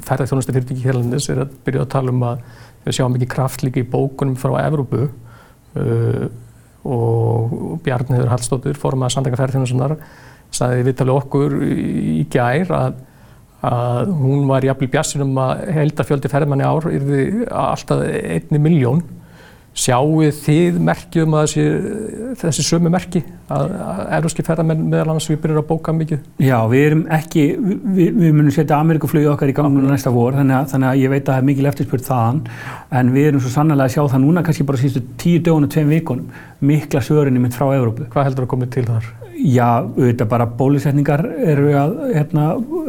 ferðarþjónustu 0.06 0.54
fyrirtæki 0.54 0.86
hérlandis 0.86 1.26
er 1.32 1.42
að 1.42 1.58
byrja 1.66 1.82
að 1.84 1.92
tala 1.96 2.14
um 2.14 2.24
að 2.30 2.46
Við 2.86 3.00
sjáum 3.00 3.16
ekki 3.18 3.26
kraft 3.32 3.64
líka 3.66 3.82
í 3.82 3.88
bókunum 3.90 4.36
frá 4.38 4.52
Evrópu. 4.62 5.08
Uh, 5.76 6.28
og 6.86 7.80
Bjarniður 7.82 8.30
Hallstóttur, 8.30 8.76
formað 8.78 9.16
Sandaka 9.16 9.40
ferðarþjónusinnar, 9.40 9.96
sagði 10.54 10.84
viðtalið 10.86 11.16
okkur 11.16 11.56
í 11.66 12.20
gær 12.30 12.70
að, 12.76 13.00
að 13.66 14.12
hún 14.20 14.44
var 14.46 14.64
jafnvel 14.68 14.88
bjassin 14.92 15.24
um 15.24 15.40
að 15.42 15.64
heldafjöldi 15.74 16.30
ferðmanni 16.30 16.68
ár 16.68 16.86
yrði 16.92 17.24
alltaf 17.50 18.04
einni 18.06 18.62
miljón 18.62 19.02
Sjáu 19.76 20.22
þið 20.32 20.78
merki 20.80 21.20
um 21.20 21.34
að 21.36 21.50
þessi, 21.50 21.64
þessi 22.40 22.64
sömu 22.64 22.88
merki 22.92 23.20
að, 23.52 23.74
að 23.76 23.98
eruski 24.18 24.44
ferðarmenn 24.46 24.86
meðal 24.88 25.10
annars 25.12 25.28
við 25.28 25.42
byrjum 25.42 25.60
að 25.60 25.66
bóka 25.68 25.92
mikið? 25.92 26.22
Já, 26.40 26.56
við 26.72 26.84
erum 26.86 27.02
ekki, 27.12 27.44
við, 27.60 28.08
við 28.16 28.32
munum 28.38 28.54
setja 28.56 28.78
Amerikaflögi 28.80 29.28
okkar 29.34 29.52
í 29.52 29.56
gangunum 29.58 29.92
næsta 29.92 30.14
vor 30.14 30.32
þannig 30.38 30.56
að, 30.56 30.70
þannig 30.72 30.90
að 30.90 31.02
ég 31.02 31.12
veit 31.12 31.20
að 31.26 31.28
það 31.28 31.42
er 31.42 31.48
mikil 31.50 31.68
eftirspurt 31.68 32.08
þaðan 32.08 32.40
en 33.02 33.12
við 33.18 33.30
erum 33.30 33.44
svo 33.44 33.52
sannlega 33.52 33.84
að 33.84 33.94
sjá 33.98 34.02
það 34.14 34.24
núna 34.24 34.46
kannski 34.48 34.68
bara 34.72 34.80
síðustu 34.80 35.04
tíu 35.20 35.44
dögun 35.44 35.68
og 35.68 35.76
tveim 35.76 35.92
vikunum 35.92 36.42
mikla 36.64 37.04
svörinni 37.04 37.44
mitt 37.44 37.56
frá 37.56 37.68
Európu. 37.76 38.08
Hvað 38.16 38.30
heldur 38.30 38.48
að 38.48 38.52
komið 38.54 38.74
til 38.78 38.88
þar? 38.88 39.12
Já, 39.36 39.84
auðvitað 39.84 40.30
bara 40.32 40.48
bólusetningar 40.48 41.26
eru 41.44 41.74
að, 41.76 41.98
hérna, 42.14 42.46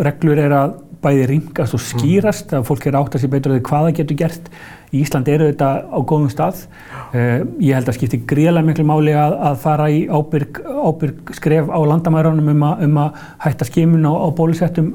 reglur 0.07 0.39
eru 0.39 0.55
að 0.55 0.77
bæði 1.03 1.27
ringast 1.31 1.77
og 1.77 1.83
skýrast 1.83 2.51
mm. 2.51 2.59
að 2.59 2.67
fólk 2.69 2.87
er 2.87 2.97
átt 2.99 3.17
að 3.17 3.23
sé 3.23 3.29
betur 3.31 3.55
að 3.55 3.63
hvaða 3.67 3.93
getur 3.99 4.19
gert 4.19 4.49
í 4.91 5.01
Ísland 5.01 5.27
eru 5.31 5.49
þetta 5.49 5.69
á 5.91 5.99
góðum 5.99 6.29
stað 6.31 6.63
uh, 6.63 7.43
ég 7.63 7.75
held 7.75 7.91
að 7.91 7.97
skipti 7.99 8.21
gríðarlega 8.29 8.69
miklu 8.69 8.87
máli 8.87 9.15
að, 9.17 9.35
að 9.49 9.59
fara 9.65 9.89
í 9.91 10.05
ábyrg, 10.07 10.61
ábyrg 10.63 11.35
skref 11.37 11.69
á 11.69 11.79
landamærunum 11.91 12.53
um, 12.53 12.65
um 12.87 13.03
að 13.03 13.21
hætta 13.45 13.67
skimun 13.67 14.07
á, 14.07 14.13
á 14.15 14.27
bólusettum 14.37 14.93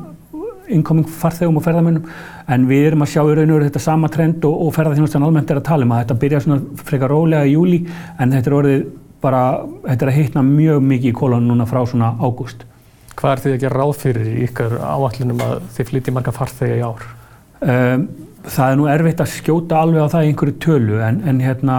innkoming 0.73 1.09
farþegum 1.09 1.59
og 1.59 1.65
ferðamönnum 1.67 2.09
en 2.55 2.67
við 2.69 2.89
erum 2.89 3.05
að 3.05 3.13
sjá 3.15 3.23
í 3.23 3.37
raun 3.37 3.51
og 3.51 3.57
veru 3.59 3.69
þetta 3.69 3.83
sama 3.83 4.11
trend 4.13 4.45
og, 4.49 4.67
og 4.67 4.75
ferðarþjónustan 4.77 5.27
almennt 5.27 5.51
er 5.53 5.61
að 5.61 5.69
tala 5.69 5.87
um 5.87 5.95
að 5.95 6.05
þetta 6.05 6.19
byrja 6.23 6.43
svona 6.45 6.85
frekar 6.89 7.13
rólega 7.13 7.49
í 7.49 7.55
júli 7.57 7.83
en 8.19 8.35
þetta 8.35 8.51
er 8.51 8.59
orðið 8.59 8.85
bara, 9.23 9.43
þetta 9.87 10.07
er 10.07 10.13
að 10.13 10.19
hitna 10.19 10.45
mjög 10.47 10.85
mikið 10.87 11.13
í 11.13 11.17
kólunum 11.17 11.51
núna 11.53 11.69
frá 11.71 11.83
svona 11.87 12.13
ágúst. 12.19 12.65
Hvað 13.17 13.33
er 13.33 13.43
því 13.45 13.55
að 13.55 13.63
gera 13.65 13.81
ráð 13.81 13.95
fyrir 14.01 14.29
ykkar 14.49 14.77
áallunum 14.81 15.43
að 15.47 15.57
þið 15.77 15.91
flytji 15.91 16.15
marga 16.17 16.35
farþegi 16.37 16.79
í 16.79 16.85
ár? 16.87 17.09
Um, 17.63 18.07
það 18.43 18.73
er 18.73 18.79
nú 18.79 18.87
erfitt 18.91 19.21
að 19.23 19.31
skjóta 19.37 19.81
alveg 19.85 20.03
á 20.03 20.13
það 20.13 20.25
í 20.25 20.31
einhverju 20.33 20.55
tölu 20.63 20.97
en, 21.07 21.21
en 21.31 21.41
hérna 21.43 21.77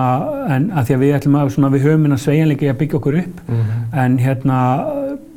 en 0.56 0.70
að 0.72 0.88
því 0.88 0.96
að 0.96 1.02
við 1.02 1.16
ætlum 1.18 1.36
að 1.40 1.50
svona, 1.56 1.72
við 1.74 1.88
höfum 1.88 2.06
hérna 2.08 2.20
sveigjanleiki 2.24 2.70
að 2.72 2.78
byggja 2.80 3.00
okkur 3.00 3.18
upp 3.20 3.42
mm 3.44 3.58
-hmm. 3.58 3.82
en 4.04 4.18
hérna 4.24 4.60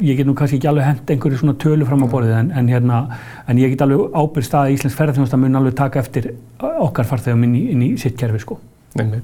ég 0.01 0.17
get 0.17 0.27
nú 0.27 0.35
kannski 0.35 0.57
ekki 0.61 0.69
alveg 0.69 0.85
hend 0.85 1.11
einhverju 1.11 1.39
svona 1.41 1.59
tölu 1.59 1.87
fram 1.87 2.05
á 2.05 2.09
borðið 2.13 2.39
en, 2.39 2.51
en 2.51 2.69
hérna 2.69 3.01
en 3.49 3.59
ég 3.59 3.71
get 3.71 3.83
alveg 3.83 4.15
ábyrgst 4.15 4.55
að 4.55 4.71
Íslands 4.77 4.97
ferðarþjónusta 4.97 5.37
mun 5.37 5.57
alveg 5.57 5.75
taka 5.75 5.99
eftir 5.99 6.35
okkar 6.61 7.05
farþegum 7.05 7.45
inn 7.45 7.55
í, 7.55 7.71
inn 7.73 7.83
í 7.83 7.97
sitt 7.99 8.17
kerfi 8.19 8.39
sko. 8.39 8.59
Nefnir. 8.95 9.23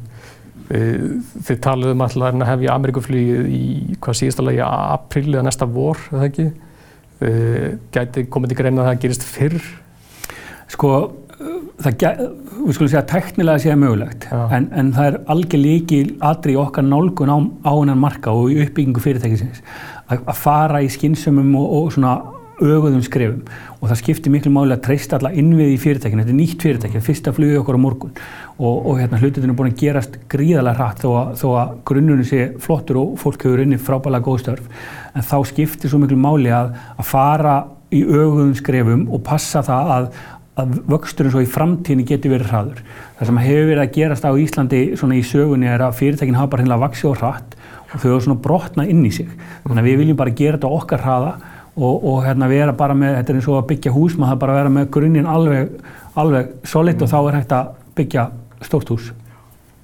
Þið 0.68 1.58
taluðum 1.64 2.04
alltaf 2.04 2.28
að 2.32 2.44
hefja 2.48 2.76
Amerikaflugið 2.76 3.48
í 3.52 3.64
hvað 4.02 4.18
síðast 4.20 4.42
alveg 4.42 4.60
í 4.60 4.66
april 4.66 5.26
eða 5.32 5.46
næsta 5.48 5.68
vor, 5.68 6.00
eða 6.12 6.28
ekki? 6.28 6.46
Gæti 7.94 8.26
komið 8.32 8.52
til 8.52 8.60
greina 8.60 8.82
að 8.82 8.90
það 8.90 9.02
gerist 9.04 9.26
fyrr? 9.26 9.66
Sko 10.72 10.92
það, 11.82 12.04
við 12.66 12.76
skulum 12.76 12.90
segja 12.90 13.04
teknilega 13.08 13.62
sé 13.62 13.74
mögulegt 13.78 14.26
en, 14.30 14.68
en 14.76 14.92
það 14.94 15.08
er 15.08 15.18
algjör 15.34 15.62
líki 15.62 16.00
aðri 16.24 16.56
okkar 16.60 16.86
nálgun 16.86 17.32
á, 17.32 17.38
hennan 17.66 18.00
marka 18.02 18.34
og 18.34 18.52
í 18.52 18.60
uppbyggingu 18.64 19.02
fyrirtækisins 19.02 19.62
að, 20.06 20.22
að 20.22 20.38
fara 20.38 20.82
í 20.84 20.90
skynsumum 20.92 21.54
og, 21.58 21.66
og 21.78 21.90
svona 21.96 22.14
auðvöðum 22.62 23.02
skrefum 23.04 23.42
og 23.78 23.90
það 23.90 23.98
skiptir 24.00 24.32
miklu 24.32 24.52
máli 24.54 24.76
að 24.76 24.84
treysta 24.86 25.18
alla 25.18 25.32
innvið 25.34 25.72
í 25.72 25.78
fyrirtækinu, 25.82 26.22
þetta 26.22 26.32
er 26.32 26.38
nýtt 26.38 26.64
fyrirtæki, 26.64 26.98
það 26.98 27.06
fyrsta 27.08 27.34
flugið 27.36 27.60
okkur 27.62 27.78
á 27.78 27.84
morgun. 27.84 28.12
Og, 28.58 28.76
og 28.76 29.00
hérna 29.00 29.20
hlututinu 29.20 29.52
er 29.52 29.58
búin 29.58 29.72
að 29.72 29.80
gerast 29.82 30.18
gríðarlega 30.32 30.78
hratt 30.78 31.02
þó 31.02 31.08
að, 31.18 31.32
þó 31.40 31.46
að 31.60 31.72
grunnunum 31.90 32.28
sé 32.28 32.48
flottur 32.62 33.00
og 33.02 33.16
fólk 33.22 33.46
hefur 33.46 33.64
inni 33.64 33.80
frábæðilega 33.80 34.26
góðstörf 34.28 34.84
en 35.12 35.26
þá 35.26 35.36
skiptir 35.50 35.92
svo 35.92 36.02
miklu 36.02 36.18
máli 36.20 36.52
að, 36.54 36.76
að 36.96 37.08
fara 37.10 37.56
í 37.92 38.04
auðvöðum 38.06 38.54
skrefum 38.56 39.08
og 39.12 39.24
passa 39.26 39.62
það 39.66 39.92
að, 39.96 40.08
að 40.62 40.76
vöxturinn 40.92 41.34
svo 41.34 41.42
í 41.42 41.50
framtíðinni 41.50 42.06
getur 42.08 42.34
verið 42.36 42.52
hraður. 42.52 42.82
Það 43.18 43.30
sem 43.30 43.40
hefur 43.42 43.70
verið 43.72 43.84
að 43.84 43.94
gerast 43.96 44.28
á 44.28 44.32
Íslandi 44.44 44.82
svona 45.00 45.18
í 45.18 45.24
sögunni 45.26 45.68
er 45.72 45.84
að 45.84 45.98
fyrirtækinn 46.00 46.38
hafa 46.38 46.54
bara 46.54 46.64
hinnlega 46.64 46.86
vaksið 46.86 47.10
og 47.10 47.18
hratt 47.20 47.56
og 47.92 48.00
þau 48.00 48.08
eru 48.14 48.22
svona 48.24 48.44
brotna 48.46 48.86
inn 48.88 49.02
í 49.04 49.12
sig. 49.12 49.28
Þannig 49.66 49.82
að 49.82 49.90
við 49.90 49.98
viljum 50.02 50.20
bara 50.20 50.36
gera 50.36 50.58
þetta 50.58 50.76
okkar 50.78 51.04
hraða 51.04 51.32
og, 51.76 52.04
og 52.04 52.20
hérna 52.26 52.48
vera 52.50 52.74
bara 52.76 52.94
með, 52.96 53.16
þetta 53.18 53.32
er 53.32 53.40
eins 53.40 53.48
og 53.48 53.58
að 53.60 53.68
byggja 53.72 53.94
hús, 53.94 54.16
maður 54.18 54.34
þarf 54.34 54.42
bara 54.42 54.54
að 54.54 54.60
vera 54.60 54.72
með 54.76 54.90
grunninn 54.96 55.28
alveg, 55.30 55.74
alveg 56.20 56.54
solid 56.68 56.98
mm. 56.98 57.04
og 57.06 57.12
þá 57.12 57.18
er 57.20 57.38
hægt 57.38 57.54
að 57.56 57.70
byggja 57.98 58.26
stórt 58.66 58.92
hús. 58.92 59.12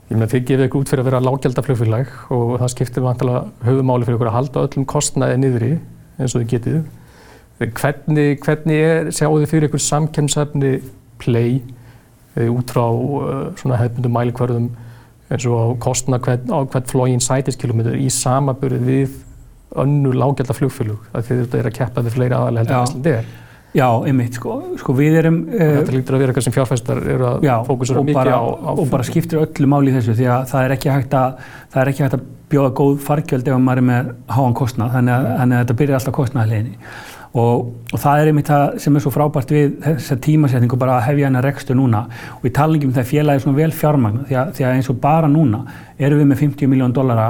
Ég 0.08 0.16
meina 0.16 0.28
þið 0.32 0.44
gefið 0.48 0.66
ykkur 0.68 0.82
út 0.84 0.90
fyrir 0.92 1.02
að 1.02 1.08
vera 1.10 1.24
lágjaldaflugfélag 1.24 2.12
og 2.32 2.52
það 2.62 2.70
skiptir 2.72 3.04
vantilega 3.04 3.42
höfumáli 3.66 4.06
fyrir 4.08 4.16
ykkur 4.16 4.30
að 4.30 4.36
halda 4.38 4.62
öllum 4.64 4.86
kostnaði 4.88 5.40
niðri 5.42 5.72
eins 6.16 6.32
og 6.34 6.42
þið 6.42 6.52
getið. 6.54 6.78
Hvernig, 7.58 8.38
hvernig 8.44 8.84
er, 8.86 9.10
sjáu 9.12 9.34
þið 9.34 9.50
fyrir 9.50 9.68
ykkur 9.68 9.82
samkemsefni 9.84 10.72
play 11.20 11.58
eh, 12.38 12.48
út 12.48 12.72
frá 12.72 12.86
uh, 12.86 13.48
svona 13.58 13.80
hefðbundum 13.82 14.14
mælikvarðum 14.14 14.68
eins 15.28 15.44
og 15.50 15.76
kostna 15.82 16.20
hvern, 16.24 16.48
á 16.56 16.64
hvern 16.64 16.88
flógin 16.88 17.24
sætiskilometr 17.24 17.98
í 18.00 18.08
samaburð 18.12 18.84
við 18.88 19.16
önnu 19.76 20.14
lágjaldar 20.16 20.56
flugfélug 20.56 21.12
að 21.12 21.28
þið 21.28 21.60
eru 21.60 21.70
að 21.70 21.76
keppa 21.76 22.04
við 22.06 22.16
fleiri 22.16 22.36
aðalega 22.38 22.64
heldur 22.64 22.78
en 22.78 22.88
Íslandi 22.88 23.14
er. 23.18 23.28
Já, 23.76 23.84
einmitt, 24.08 24.38
sko, 24.38 24.54
sko 24.80 24.94
við 24.96 25.18
erum... 25.20 25.42
Uh, 25.52 25.74
þetta 25.76 25.92
líktur 25.92 26.16
að 26.16 26.22
vera 26.22 26.32
eitthvað 26.32 26.46
sem 26.46 26.54
fjárfæstar 26.54 27.02
eru 27.04 27.26
að 27.28 27.66
fókusera 27.68 28.00
mikið 28.00 28.16
bara, 28.16 28.38
á, 28.40 28.44
á... 28.64 28.70
Og 28.72 28.88
bara 28.88 29.04
skiptir 29.04 29.42
öllu 29.42 29.68
máli 29.68 29.92
í 29.92 29.96
þessu 29.98 30.14
því 30.16 30.30
að 30.32 30.46
það 30.54 30.64
er 30.64 30.74
ekki 30.78 30.92
hægt 30.94 31.16
að, 31.18 31.44
það 31.74 31.82
er 31.82 31.90
ekki 31.92 32.04
hægt 32.06 32.16
að 32.16 32.24
bjóða 32.48 32.72
góð 32.80 32.96
fargjöld 33.04 33.50
ef 33.52 33.60
maður 33.60 33.82
er 33.82 33.86
með 33.90 34.10
háan 34.38 34.56
kostnað, 34.56 34.94
þannig 34.96 35.14
að, 35.18 35.28
þannig 35.42 35.58
að 35.58 35.62
þetta 35.62 35.78
byrjar 35.82 36.00
alltaf 36.00 36.16
kostnaðarleginni. 36.16 36.80
Og, 37.36 37.66
og 37.92 38.00
það 38.00 38.22
er 38.22 38.30
einmitt 38.30 38.48
það 38.48 38.78
sem 38.80 38.96
er 38.96 39.04
svo 39.04 39.10
frábært 39.12 39.50
við 39.52 39.74
þessa 39.84 40.16
tímasetningu 40.24 40.78
bara 40.80 40.96
að 40.96 41.10
hefja 41.10 41.28
hennar 41.28 41.44
rekstur 41.44 41.76
núna 41.76 42.06
og 42.38 42.46
við 42.46 42.54
talum 42.56 42.78
ekki 42.78 42.88
um 42.88 42.94
það 42.96 43.10
félagi 43.10 43.42
svona 43.44 43.58
vel 43.58 43.74
fjármagn 43.76 44.22
því, 44.30 44.38
því 44.56 44.64
að 44.64 44.76
eins 44.78 44.88
og 44.88 45.00
bara 45.02 45.28
núna 45.28 45.60
erum 46.00 46.22
við 46.22 46.30
með 46.30 46.40
50 46.46 46.72
miljón 46.72 46.94
dollara 46.96 47.28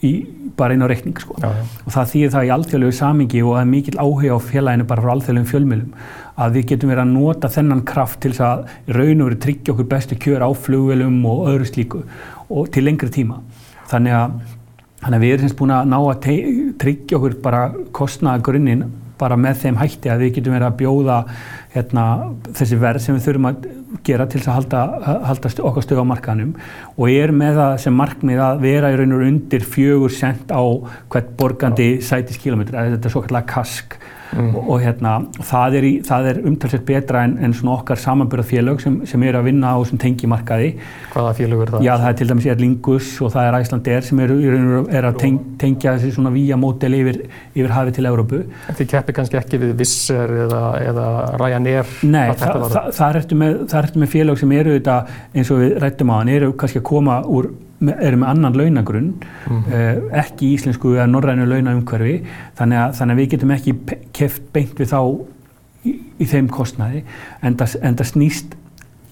í, 0.00 0.14
bara 0.56 0.74
inn 0.74 0.84
á 0.84 0.88
reikning 0.90 1.18
sko 1.20 1.36
já, 1.40 1.48
já. 1.52 1.62
og 1.84 1.94
það 1.94 2.10
þýðir 2.12 2.32
það 2.34 2.46
í 2.46 2.52
alþjóðlegu 2.56 2.96
samingi 2.98 3.42
og 3.44 3.54
það 3.54 3.62
er 3.62 3.70
mikil 3.72 3.96
áhuga 4.00 4.36
á 4.36 4.40
félaginu 4.50 4.88
bara 4.90 5.04
frá 5.04 5.12
alþjóðlegum 5.14 5.50
fjölmjölum 5.52 5.94
að 6.36 6.56
við 6.56 6.68
getum 6.72 6.92
verið 6.92 7.04
að 7.04 7.14
nota 7.14 7.52
þennan 7.52 7.84
kraft 7.88 8.20
til 8.24 8.32
að 8.44 8.66
raun 8.96 9.22
og 9.22 9.30
verið 9.30 9.40
tryggja 9.46 9.74
okkur 9.74 9.90
bestu 9.92 10.20
kjör 10.26 10.44
á 10.44 10.50
flugvelum 10.66 11.18
og 11.30 11.48
öðru 11.52 11.70
slíku 11.70 12.02
og 12.48 12.70
til 12.74 12.86
lengri 12.86 13.12
tíma 13.12 13.40
þannig 13.90 14.16
að, 14.18 14.36
þannig 15.04 15.18
að 15.18 15.24
við 15.26 15.34
erum 15.34 15.46
semst 15.46 15.58
búin 15.60 15.74
að 15.76 15.90
ná 15.92 15.98
að 16.02 16.30
tryggja 16.82 17.20
okkur 17.20 17.40
bara 17.44 17.64
kostnaða 17.96 18.44
grunninn 18.48 18.86
bara 19.20 19.38
með 19.40 19.62
þeim 19.64 19.78
hætti 19.80 20.12
að 20.12 20.24
við 20.24 20.32
getum 20.38 20.56
verið 20.56 20.68
að 20.68 20.78
bjóða 20.80 21.18
hérna, 21.74 22.04
þessi 22.56 22.80
verð 22.80 23.04
sem 23.04 23.16
við 23.16 23.26
þurfum 23.26 23.48
að 23.50 23.68
gera 24.06 24.26
til 24.26 24.40
þess 24.40 24.50
að 24.50 24.58
halda, 24.58 24.82
halda 25.30 25.52
okkar 25.70 25.86
stöð 25.86 26.02
á 26.02 26.10
markanum 26.12 26.52
og 26.96 27.12
ég 27.12 27.28
er 27.28 27.34
með 27.36 27.60
það 27.60 27.78
sem 27.84 27.98
markmið 28.02 28.42
að 28.48 28.66
vera 28.66 28.92
í 28.92 28.98
raun 29.00 29.16
og 29.16 29.24
undir 29.28 29.66
fjögur 29.76 30.12
sent 30.12 30.52
á 30.52 30.62
hvert 31.12 31.32
borgandi 31.38 31.88
sætiskilometra, 32.04 32.88
þetta 32.96 33.10
er 33.10 33.16
svo 33.16 33.24
kallega 33.26 33.52
kask 33.56 33.98
mm. 34.32 34.50
og, 34.54 34.70
og 34.74 34.82
hérna, 34.82 35.14
það 35.46 35.78
er, 35.80 35.86
er 36.32 36.40
umtalsett 36.48 36.86
betra 36.88 37.24
en, 37.26 37.36
en 37.44 37.54
svona 37.56 37.76
okkar 37.76 38.00
samanbyrðafélög 38.02 38.82
sem, 38.82 38.98
sem 39.08 39.26
eru 39.26 39.40
að 39.40 39.50
vinna 39.50 39.74
á 39.74 39.76
þessum 39.80 40.00
tengimarkaði. 40.02 40.70
Hvaða 41.12 41.34
félög 41.40 41.64
er 41.64 41.74
það? 41.74 41.86
Já, 41.86 41.92
það 42.02 42.08
er 42.10 42.18
til 42.20 42.28
dæmis 42.30 42.48
Erlingus 42.54 43.10
og 43.22 43.34
það 43.34 43.50
er 43.50 43.58
Æslandir 43.60 44.06
sem 44.06 44.22
eru 44.26 44.38
er 44.86 45.08
að 45.10 45.20
teng, 45.22 45.38
tengja 45.60 45.96
þessi 45.96 46.14
svona 46.16 46.32
víja 46.34 46.58
mótel 46.60 46.96
yfir, 46.98 47.20
yfir 47.54 47.76
hafið 47.76 47.98
til 47.98 48.08
Európu. 48.12 48.42
Þið 48.80 48.90
keppir 48.94 49.18
kannski 49.20 49.40
ekki 49.40 49.62
við 49.62 49.76
Visser 49.80 50.34
eða, 50.46 50.64
eða 50.82 51.06
Ryanair? 51.40 51.94
Nei, 52.06 52.26
þa 52.38 52.56
þa 52.72 52.86
það 52.96 53.20
ertu 53.22 53.40
með, 53.42 53.60
með 54.02 54.12
félög 54.12 54.42
sem 54.42 54.56
eru 54.56 54.76
þetta 54.76 54.98
eins 55.34 55.52
og 55.54 55.62
við 55.62 55.78
rættum 55.82 56.12
á 56.12 56.14
hann, 56.18 56.32
eru 56.32 56.52
kannski 56.58 56.82
að 56.82 56.88
koma 56.90 57.20
úr 57.26 57.52
eru 57.80 58.16
með 58.16 58.28
annan 58.28 58.56
launagrunn 58.56 59.08
mm 59.14 59.62
-hmm. 59.62 60.12
ekki 60.22 60.52
íslensku 60.54 60.94
eða 60.96 61.06
norrænu 61.06 61.46
launaumhverfi 61.46 62.22
þannig 62.58 62.78
að, 62.78 62.92
þannig 62.98 63.14
að 63.14 63.20
við 63.20 63.30
getum 63.30 63.50
ekki 63.50 63.74
keft 64.12 64.52
beint 64.52 64.78
við 64.80 64.92
þá 64.92 65.00
í, 65.84 65.98
í 66.18 66.24
þeim 66.24 66.48
kostnaði 66.48 67.04
en 67.42 67.56
það, 67.56 67.76
en 67.82 67.96
það 67.96 68.12
snýst 68.12 68.56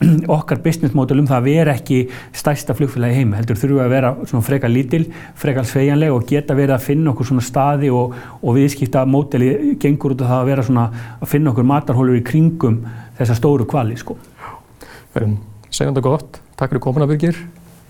okkar 0.37 0.61
business 0.65 0.95
model 0.95 1.21
um 1.23 1.29
það 1.29 1.37
að 1.37 1.49
vera 1.49 1.75
ekki 1.75 1.99
stærsta 2.33 2.75
flugfélagi 2.75 3.21
heim, 3.21 3.33
heldur 3.37 3.59
þurfum 3.59 3.79
við 3.79 3.85
að 3.85 3.95
vera 3.95 4.13
svona 4.25 4.47
frekar 4.49 4.73
lítil, 4.73 5.03
frekar 5.39 5.69
sveigjanleg 5.69 6.13
og 6.13 6.27
geta 6.29 6.57
verið 6.57 6.77
að 6.77 6.87
finna 6.89 7.13
okkur 7.13 7.31
svona 7.31 7.45
staði 7.45 7.91
og, 7.95 8.15
og 8.43 8.57
viðskipta 8.59 9.05
móteli 9.07 9.77
gengur 9.81 10.17
út 10.17 10.25
af 10.25 10.33
það 10.33 10.41
að 10.43 10.53
vera 10.53 10.67
svona 10.69 10.87
að 11.21 11.29
finna 11.31 11.53
okkur 11.53 11.69
matarhólur 11.71 12.21
í 12.21 12.25
kringum 12.27 12.81
þessa 13.19 13.37
stóru 13.39 13.69
kvali 13.71 13.99
sko. 14.01 14.17
Segjum 15.15 15.93
þetta 15.95 16.03
gott, 16.05 16.41
takk 16.59 16.75
fyrir 16.75 16.83
komuna 16.83 17.09
Birgir 17.11 17.39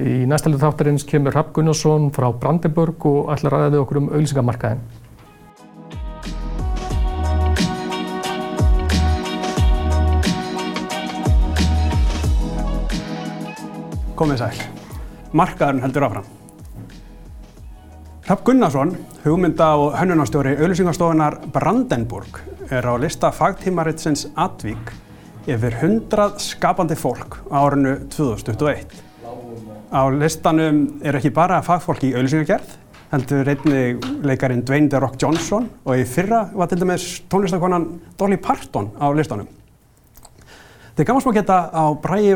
Í 0.03 0.25
næstalegu 0.27 0.59
þáttarins 0.59 1.05
kemur 1.07 1.37
Rapp 1.37 1.53
Gunnarsson 1.55 2.09
frá 2.11 2.27
Brandenburg 2.35 3.05
og 3.07 3.29
ætlar 3.31 3.55
að 3.55 3.61
ræða 3.61 3.75
við 3.75 3.83
okkur 3.85 4.01
um 4.01 4.09
auðlýsingamarkaðin. 4.11 4.81
Komið 14.19 14.43
sæl. 14.43 14.59
Markaðurinn 15.31 15.87
heldur 15.87 16.09
áfram. 16.09 16.29
Rapp 18.27 18.45
Gunnarsson, 18.51 18.97
hugmynda 19.23 19.73
og 19.79 19.95
hönnunarstjóri 20.01 20.59
auðlýsingarstofunar 20.59 21.39
Brandenburg, 21.55 22.43
er 22.67 22.83
á 22.83 22.99
lista 22.99 23.31
fagtímaritsins 23.31 24.27
Atvík 24.35 24.91
yfir 25.47 25.79
100 25.85 26.33
skapandi 26.43 26.99
fólk 26.99 27.45
á 27.55 27.63
árinu 27.63 28.01
2021. 28.11 29.04
Á 29.95 30.11
listanum 30.11 30.79
er 31.07 31.15
ekki 31.15 31.31
bara 31.31 31.61
fagfólk 31.63 32.01
í 32.03 32.09
auðlýsingagerð, 32.17 32.73
heldur 33.13 33.47
einnig 33.53 34.07
leikarin 34.27 34.65
Dwayne 34.67 34.89
The 34.91 34.99
Rock 34.99 35.21
Johnson 35.23 35.69
og 35.85 36.01
í 36.01 36.07
fyrra 36.11 36.49
var 36.51 36.67
til 36.67 36.81
dæmis 36.81 37.05
tónlistakonan 37.31 37.85
Dolly 38.19 38.41
Parton 38.43 38.89
á 38.99 39.07
listanum. 39.15 39.47
Þegar 40.97 41.07
gaman 41.13 41.23
smá 41.23 41.35
geta 41.37 41.59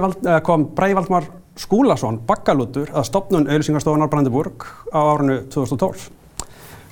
Vald, 0.05 0.29
kom 0.47 0.69
Bræi 0.77 0.95
Valdmar 0.95 1.27
Skúlason, 1.59 2.21
bakkalútur 2.29 2.93
að 2.95 3.09
stopnun 3.09 3.49
auðlýsingarstofunar 3.50 4.11
Brandenburg 4.12 4.69
á 4.95 5.03
árinu 5.03 5.41
2012. 5.50 6.07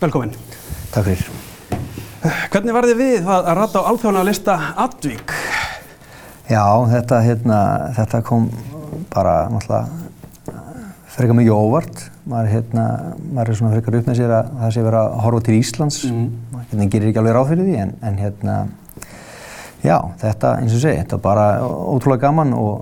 Velkomin. 0.03 0.35
Takk 0.91 1.07
fyrir. 1.07 1.31
Hvernig 2.51 2.75
var 2.75 2.89
þið 2.91 2.99
við 3.05 3.31
að, 3.31 3.53
rata 3.61 3.85
á 3.87 3.89
alþjóðana 3.93 4.27
lista 4.27 4.59
Advík? 4.83 5.37
Já, 6.51 6.67
þetta, 6.91 7.23
hérna, 7.23 7.61
þetta 8.01 8.23
kom 8.27 8.51
bara 9.15 9.45
náttúrulega 9.53 10.06
frekar 11.17 11.37
mikið 11.39 11.57
óvart. 11.57 12.03
Maður, 12.29 12.51
hérna, 12.53 12.87
maður 13.33 13.53
er 13.53 13.59
svona 13.61 13.75
frekar 13.75 13.99
upp 13.99 14.09
með 14.11 14.19
sér 14.21 14.35
að 14.37 14.51
það 14.61 14.75
sé 14.75 14.85
verið 14.85 14.99
að 15.01 15.21
horfa 15.25 15.45
til 15.47 15.57
Íslands. 15.57 16.01
Mm. 16.11 16.27
Hérna 16.71 16.89
gerir 16.93 17.11
ekki 17.11 17.23
alveg 17.23 17.37
ráð 17.37 17.53
fyrir 17.53 17.69
því 17.69 17.77
en, 17.85 17.93
en 18.09 18.19
hérna, 18.21 18.57
já, 19.85 19.97
þetta 20.23 20.53
eins 20.61 20.75
og 20.77 20.83
segi, 20.83 21.03
þetta 21.03 21.19
er 21.19 21.23
bara 21.25 21.47
ótrúlega 21.65 22.27
gaman 22.27 22.57
og 22.57 22.73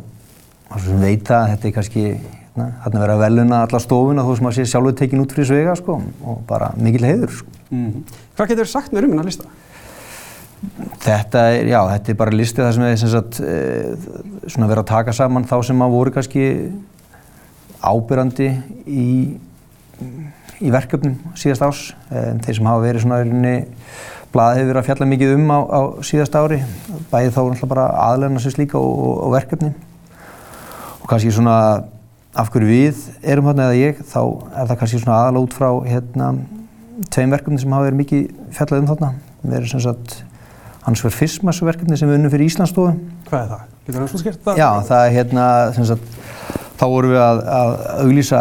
maður 0.71 0.87
sem 0.88 1.05
veit 1.05 1.35
að 1.37 1.50
þetta 1.53 1.69
er 1.69 1.75
kannski, 1.76 2.07
hérna, 2.14 2.71
hérna 2.85 3.03
verið 3.05 3.14
að 3.14 3.26
veluna 3.26 3.61
alla 3.67 3.83
stofuna 3.85 4.25
þó 4.25 4.33
sem 4.33 4.49
maður 4.49 4.59
sé 4.59 4.71
sjálfur 4.73 4.97
tekin 5.03 5.23
út 5.23 5.35
fyrir 5.37 5.50
svega 5.50 5.76
sko 5.79 5.99
og 6.00 6.41
bara 6.49 6.73
mikil 6.81 7.05
heiður 7.07 7.37
sko. 7.43 7.61
Mm. 7.71 8.00
Hvað 8.35 8.50
getur 8.50 8.67
þið 8.67 8.73
sagt 8.73 8.97
um 8.97 9.05
hennar 9.05 9.29
lista? 9.29 9.53
Þetta 11.05 11.41
er, 11.53 11.69
já, 11.69 11.79
þetta 11.91 12.11
er 12.11 12.19
bara 12.19 12.33
listið 12.35 12.64
það 12.64 12.75
sem 12.76 12.85
er 12.88 12.95
sem 12.97 13.11
sagt, 13.12 13.41
e, 13.45 14.49
svona 14.49 14.69
verið 14.71 14.81
að 14.81 14.91
taka 14.95 15.12
saman 15.12 15.45
þá 15.45 15.59
sem 15.69 15.83
að 15.85 15.93
voru 15.93 16.12
kannski 16.14 16.47
ábyrrandi 17.85 18.49
í, 18.88 19.07
í 20.64 20.73
verkefnum 20.75 21.17
síðast 21.38 21.64
ás. 21.67 21.85
Þeir 22.11 22.59
sem 22.59 22.69
hafa 22.71 22.85
verið 22.85 23.05
svona 23.05 23.21
eiginni, 23.23 23.55
blaðið 24.35 24.61
hefur 24.61 24.71
verið 24.73 24.83
að 24.83 24.88
fjalla 24.88 25.11
mikið 25.12 25.35
um 25.37 25.53
á, 25.53 25.59
á 25.61 25.81
síðast 26.09 26.38
ári. 26.38 26.61
Bæðið 27.12 27.35
þá 27.37 27.41
náttúrulega 27.43 27.73
bara 27.75 27.88
aðlefna 28.09 28.43
sér 28.43 28.57
slíka 28.57 28.81
og, 28.81 28.95
og, 29.07 29.17
og 29.29 29.35
verkefni. 29.37 29.73
Og 31.03 31.09
kannski 31.11 31.35
svona 31.35 31.57
af 32.35 32.50
hverju 32.50 32.67
við 32.67 33.03
erum 33.23 33.47
hérna 33.50 33.69
eða 33.69 33.79
ég, 33.79 34.05
þá 34.11 34.21
er 34.25 34.71
það 34.71 34.79
kannski 34.81 35.03
svona 35.05 35.19
aðal 35.23 35.45
út 35.45 35.55
frá 35.55 35.69
hérna 35.87 36.33
tveim 37.14 37.35
verkefni 37.35 37.61
sem 37.62 37.75
hafa 37.75 37.88
verið 37.88 38.00
mikið 38.00 38.25
fjallað 38.57 38.81
um 38.81 38.88
þarna. 38.91 39.11
Við 39.45 39.59
erum 39.61 39.71
sem 39.71 39.83
sagt 39.85 40.17
hans 40.85 41.00
verður 41.05 41.17
FISMAS-verkefni 41.21 41.99
sem 41.99 42.11
við 42.11 42.19
unnum 42.19 42.33
fyrir 42.33 42.50
Íslandsstofu. 42.50 42.95
Hvað 43.29 43.41
er 43.45 43.50
það? 43.53 43.62
Getur 43.85 44.00
það 44.00 44.11
svona 44.11 44.23
skert 44.25 44.43
það? 44.45 44.61
Já, 44.61 44.69
það 44.88 45.05
er 45.05 45.14
hérna, 45.14 45.47
sem 45.76 45.87
sagt, 45.88 46.19
þá 46.78 46.85
vorum 46.90 47.14
við 47.14 47.23
að, 47.23 47.40
að 47.54 47.73
auglýsa 48.04 48.40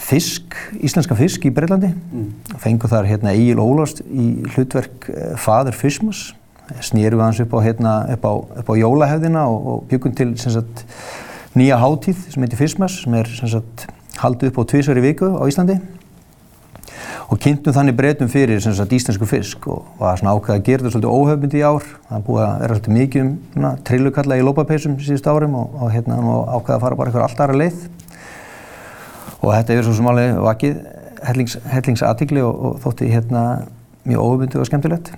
fisk, 0.00 0.56
íslenska 0.80 1.16
fisk 1.18 1.44
í 1.48 1.52
Breitlandi. 1.54 1.92
Mm. 1.92 2.30
Fengu 2.62 2.90
þar 2.90 3.08
hérna 3.10 3.34
Egil 3.36 3.60
Ólast 3.62 4.02
í 4.06 4.28
hlutverk 4.54 5.10
faður 5.42 5.76
FISMAS. 5.76 6.24
Snýrum 6.82 7.20
við 7.20 7.26
hans 7.28 7.42
upp 7.44 7.52
á, 7.54 7.58
hérna, 7.62 7.92
upp 8.16 8.24
á, 8.26 8.32
upp 8.62 8.70
á 8.72 8.74
jólahefðina 8.74 9.44
og, 9.46 9.68
og 9.70 9.84
byggum 9.90 10.16
til 10.18 10.32
sagt, 10.40 10.82
nýja 11.54 11.78
hátíð 11.78 12.24
sem 12.32 12.42
heitir 12.42 12.58
FISMAS 12.58 13.02
sem 13.04 13.14
er 13.20 13.30
sagt, 13.38 13.86
haldið 14.18 14.50
upp 14.50 14.64
á 14.66 14.68
tvísverju 14.72 15.04
viku 15.04 15.30
á 15.38 15.44
Íslandi 15.46 15.78
og 17.26 17.40
kynntum 17.42 17.74
þannig 17.74 17.96
breytum 17.98 18.28
fyrir 18.30 18.60
sem 18.62 18.74
sagt 18.76 18.92
íslensku 18.94 19.26
fisk 19.26 19.66
og 19.70 19.86
var 19.98 20.18
svona 20.20 20.36
ákveð 20.36 20.54
að 20.54 20.64
gera 20.68 20.84
þetta 20.84 20.92
svolítið 20.94 21.14
óhefbundi 21.16 21.58
í 21.58 21.64
ár. 21.66 21.86
Það 22.06 22.18
er 22.18 22.24
búið 22.28 22.42
að 22.44 22.60
vera 22.60 22.76
svolítið 22.76 22.96
mikið 22.96 23.24
um 23.26 23.66
trillukalla 23.88 24.38
í 24.38 24.44
lópapeisum 24.46 24.98
síðust 25.02 25.26
árum 25.26 25.56
og, 25.58 25.74
og 25.80 25.90
hérna 25.94 26.18
ákveð 26.22 26.74
að 26.76 26.84
fara 26.84 26.98
bara 27.00 27.10
eitthvað 27.10 27.26
allt 27.26 27.42
aðra 27.42 27.60
leið. 27.62 27.80
Og 29.40 29.48
þetta 29.50 29.74
hefur 29.74 29.88
svo 29.88 29.96
sem 29.98 30.10
alveg 30.12 30.38
vakið 30.46 30.76
hellings, 31.26 31.56
hellingsatikli 31.72 32.44
og, 32.46 32.60
og 32.68 32.78
þótti 32.84 33.10
hérna 33.10 33.46
mjög 34.06 34.28
óhefbundi 34.28 34.62
og 34.62 34.70
skemmtilegt. 34.70 35.10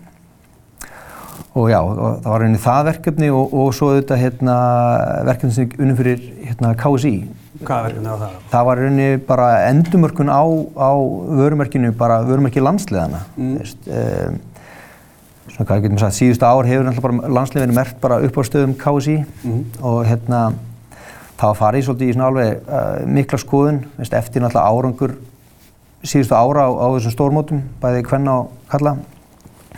Og 1.59 1.69
já, 1.73 1.79
og 1.83 2.23
það 2.23 2.31
var 2.33 2.47
einnig 2.47 2.63
það 2.63 2.89
verkefni 2.89 3.29
og, 3.35 3.55
svo 3.75 3.93
auðvitað 3.93 4.21
hérna 4.23 4.57
verkefni 5.29 5.57
sem 5.57 5.77
unnum 5.77 5.99
fyrir 5.99 6.25
hérna 6.47 6.73
KSI 6.79 7.15
Hvað 7.59 7.89
verkefni 7.89 8.13
var 8.13 8.21
það? 8.23 8.37
Það 8.53 8.69
var 8.69 8.81
rauninni 8.83 9.09
bara 9.29 9.49
endumörkun 9.67 10.31
á, 10.31 10.43
á 10.79 10.91
vörumerkinu, 11.41 11.91
bara 11.99 12.21
vörumerki 12.27 12.63
landsliðana. 12.63 13.25
Mm. 13.37 13.57
Um, 13.59 14.39
svona 15.49 15.67
hvað 15.67 15.83
getum 15.83 15.99
við 15.99 16.05
sagt, 16.05 16.19
síðustu 16.21 16.47
ár 16.47 16.69
hefur 16.69 17.19
landsliðinu 17.35 17.75
mert 17.75 17.99
bara 18.03 18.21
upp 18.23 18.39
á 18.39 18.43
stöðum 18.47 18.77
KSI 18.79 19.17
mm. 19.25 19.61
og 19.83 20.05
hérna 20.07 20.43
það 21.39 21.51
var 21.51 21.59
farið 21.59 21.87
svolítið 21.87 22.11
í 22.11 22.15
svona 22.15 22.31
alveg 22.31 22.71
uh, 22.71 22.95
mikla 23.19 23.43
skoðun, 23.43 23.83
veist, 23.99 24.15
eftir 24.15 24.45
náttúrulega 24.45 24.79
árangur 24.79 25.17
síðustu 26.07 26.39
ára 26.39 26.67
á, 26.67 26.71
á 26.71 26.87
þessum 26.95 27.15
stórmótum, 27.15 27.63
bæði 27.83 28.05
hvenna 28.07 28.41
og 28.43 28.53
kalla. 28.71 28.97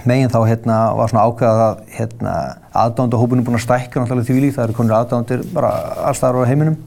Megin 0.09 0.33
þá 0.33 0.38
hérna 0.49 0.77
var 0.97 1.11
svona 1.12 1.27
ákveðað 1.29 1.62
að 1.64 1.81
hérna 1.97 2.35
aðdándahópunum 2.83 3.45
búin 3.45 3.59
að 3.59 3.66
stækka 3.66 4.01
náttúrulega 4.01 4.29
því 4.29 4.37
líkt, 4.45 4.57
það 4.57 4.66
eru 4.66 4.77
konur 4.79 4.97
aðdándir 4.97 5.43
bara 5.53 5.73
allstaðar 6.09 6.45
á 6.45 6.51
heiminum. 6.51 6.79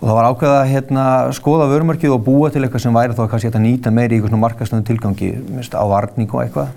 Og 0.00 0.08
það 0.08 0.16
var 0.16 0.26
ákveðað 0.30 0.58
að 0.62 0.70
hérna, 0.70 1.04
skoða 1.36 1.66
vörumarkið 1.68 2.12
og 2.14 2.22
búa 2.24 2.48
til 2.48 2.62
eitthvað 2.64 2.86
sem 2.86 2.94
væri 2.96 3.16
þá 3.18 3.26
kannski 3.28 3.50
að 3.50 3.64
nýta 3.66 3.90
meiri 3.92 4.16
í 4.16 4.16
eitthvað 4.16 4.32
svona 4.32 4.44
markastöðum 4.46 4.84
tilgangi 4.88 5.26
mist, 5.52 5.74
á 5.76 5.84
varning 5.84 6.30
og 6.32 6.40
eitthvað. 6.40 6.70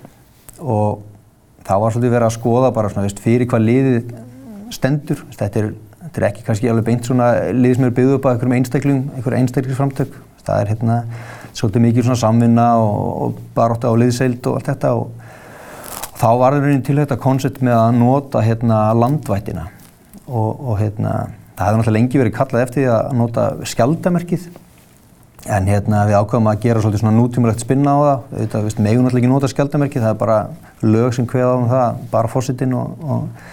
Og 0.60 0.98
það 1.64 1.80
var 1.80 1.94
svolítið 1.94 2.12
verið 2.12 2.28
að 2.28 2.34
skoða 2.34 2.70
bara 2.76 2.90
svona, 2.92 3.06
veist, 3.06 3.22
fyrir 3.24 3.48
hvað 3.48 3.64
liðið 3.64 4.10
stendur. 4.76 5.22
Þetta 5.38 5.62
er, 5.62 5.70
þetta 6.02 6.20
er 6.20 6.26
ekki 6.28 6.44
kannski 6.44 6.68
alveg 6.68 6.84
beint 6.90 7.08
svona 7.08 7.28
lið 7.56 7.78
sem 7.78 7.86
er 7.88 7.94
byggðuð 7.96 8.18
upp 8.18 8.28
á 8.28 8.30
einhverjum 8.34 8.56
einstakling, 8.58 8.98
einhverjum 9.16 9.40
einstaklingsframtök. 9.40 10.18
Það 10.44 10.60
er 10.60 10.72
hérna 10.74 10.98
svolítið 11.56 11.84
mikið 11.86 12.06
svona 12.10 12.20
samvinna 12.20 12.66
og, 12.82 13.06
og 13.24 13.38
baróta 13.56 13.88
á 13.88 13.96
liðseild 13.96 14.50
og 14.50 14.58
allt 14.58 14.68
þetta. 14.68 14.90
Og, 14.98 15.30
og 16.10 16.20
þá 16.20 16.28
var 16.42 16.58
það 16.58 16.66
raunin 16.66 16.84
til 16.84 16.98
þetta 17.00 17.18
koncept 17.24 17.64
með 17.64 17.78
að 17.78 17.96
nota 18.02 18.44
hérna 18.44 18.82
landvættina 19.00 19.64
og, 20.28 20.50
og 20.52 20.76
hérna 20.82 21.14
Það 21.54 21.66
hefði 21.68 21.78
náttúrulega 21.78 21.98
lengi 21.98 22.20
verið 22.20 22.34
kallað 22.34 22.64
eftir 22.64 22.80
því 22.82 22.86
að 22.90 23.10
nota 23.18 23.42
skjaldamerkið 23.70 24.46
en 25.54 25.68
hérna 25.68 26.00
við 26.08 26.16
ákvæmum 26.18 26.50
að 26.50 26.62
gera 26.64 26.80
svolítið 26.82 27.02
svona 27.02 27.18
nútímulegt 27.18 27.62
spinna 27.62 27.92
á 27.94 27.98
það. 28.00 28.24
Við 28.32 28.56
veistum, 28.64 28.88
eigum 28.88 29.04
náttúrulega 29.04 29.20
ekki 29.22 29.32
nota 29.34 29.50
skjaldamerkið, 29.52 30.06
það 30.06 30.14
er 30.14 30.18
bara 30.22 30.38
lög 30.82 31.14
sem 31.14 31.28
hveða 31.28 31.52
á 31.52 31.56
um 31.60 31.68
það, 31.70 32.00
bara 32.14 32.32
fósitinn 32.32 32.74
og, 32.78 33.04
og, 33.04 33.44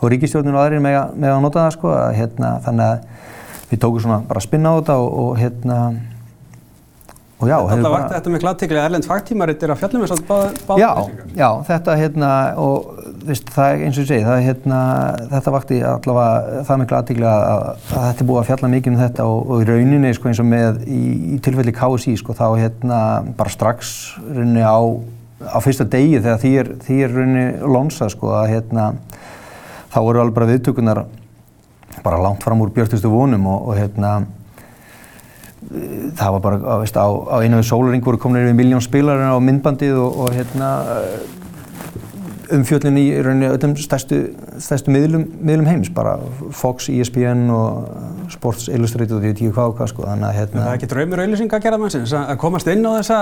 og 0.00 0.12
ríkistjórnir 0.12 0.58
og 0.58 0.64
aðrir 0.64 0.82
með, 0.84 0.98
með 1.14 1.36
að 1.36 1.42
nota 1.46 1.62
það 1.62 1.74
sko. 1.78 1.94
Að, 1.94 2.10
hérna, 2.18 2.52
þannig 2.66 2.88
að 2.88 3.70
við 3.70 3.82
tókum 3.84 4.04
svona 4.04 4.20
bara 4.28 4.44
spinna 4.44 4.74
á 4.74 4.78
þetta 4.80 4.98
og, 4.98 5.10
og 5.22 5.38
hérna 5.38 5.78
já, 7.46 7.56
þetta 7.70 7.90
vakti 7.92 8.14
þetta 8.16 8.30
með 8.32 8.40
glattiklega 8.42 8.86
erlend 8.88 9.06
fagtímaritt 9.06 9.62
er 9.62 9.72
að 9.72 9.82
fjallum 9.82 10.04
þess 10.04 10.14
að 10.16 10.22
báða 10.26 10.48
báða 10.66 10.78
já, 10.82 10.90
já, 11.38 11.48
þetta 11.68 11.94
hérna 12.00 12.30
og 12.58 12.88
veist, 13.28 13.52
það 13.54 13.68
er 13.70 13.84
eins 13.86 13.98
og 13.98 14.02
ég 14.02 14.08
segi, 14.10 14.24
það 14.26 14.40
hérna 14.46 14.80
þetta 15.34 15.54
vakti 15.54 15.78
allavega 15.86 16.64
það 16.66 16.80
með 16.80 16.88
glattiklega 16.92 17.34
að, 17.52 17.62
að 17.68 18.08
þetta 18.08 18.24
er 18.24 18.28
búið 18.30 18.40
að 18.40 18.48
fjalla 18.48 18.70
mikið 18.72 18.92
um 18.92 19.02
þetta 19.02 19.28
og, 19.30 19.38
og 19.44 19.62
í 19.62 19.68
rauninni 19.68 20.10
sko 20.16 20.32
eins 20.32 20.42
og 20.42 20.48
með 20.50 20.80
í, 20.88 21.02
í 21.36 21.38
tilfelli 21.46 21.74
KSI 21.76 22.16
sko 22.18 22.34
þá 22.38 22.46
hérna 22.58 23.02
bara 23.38 23.54
strax 23.54 23.92
rauninni 24.24 24.64
á, 24.66 24.78
á 25.46 25.58
fyrsta 25.62 25.86
degi 25.86 26.18
þegar 26.18 26.42
því 26.42 26.52
er, 26.64 26.72
því 26.88 26.98
er 27.04 27.14
rauninni 27.14 27.70
lonsa 27.76 28.10
sko 28.10 28.34
að 28.40 28.56
hérna 28.56 28.88
þá 29.92 30.00
voru 30.02 30.24
alveg 30.24 30.40
bara 30.40 30.50
viðtökunar 30.50 31.04
bara 32.02 32.20
langt 32.22 32.42
fram 32.42 32.60
úr 32.62 32.74
björnustu 32.74 33.10
vonum 33.10 33.46
og, 33.50 33.70
og 33.70 33.78
hérna 33.78 34.16
það 36.18 36.36
var 36.36 36.42
bara, 36.44 36.76
veist, 36.82 36.96
á, 36.96 37.06
á 37.06 37.36
einu 37.42 37.58
við 37.58 37.66
sólaring 37.68 38.04
voru 38.04 38.20
komin 38.20 38.46
yfir 38.46 38.56
miljón 38.56 38.84
spilar 38.84 39.20
á 39.20 39.36
myndbandið 39.42 39.98
og, 39.98 40.22
og 40.24 40.36
hérna 40.36 40.70
umfjöllin 42.54 42.96
í 42.96 43.06
rauninni 43.20 43.48
öllum 43.50 43.74
stærstu, 43.80 44.20
stærstu 44.62 44.92
miðlum, 44.92 45.24
miðlum 45.44 45.68
heims, 45.68 45.90
bara 45.92 46.16
Fox, 46.56 46.88
ESPN 46.92 47.48
og 47.52 48.30
Sports 48.32 48.68
Illustrated 48.72 49.16
og 49.16 49.26
ég 49.26 49.34
veit 49.34 49.42
ekki 49.42 49.52
hvað 49.56 49.72
og 49.72 49.76
hvað 49.80 49.90
sko, 49.92 50.06
þannig 50.06 50.28
að 50.30 50.38
hérna... 50.38 50.62
Það 50.62 50.70
er 50.70 50.78
ekki 50.78 50.90
draumur 50.92 51.22
auðlýsing 51.24 51.56
að 51.58 51.66
gera 51.66 51.80
mannsins, 51.82 52.14
að 52.16 52.40
komast 52.40 52.70
inn 52.72 52.88
á 52.88 52.90
þessa, 52.96 53.20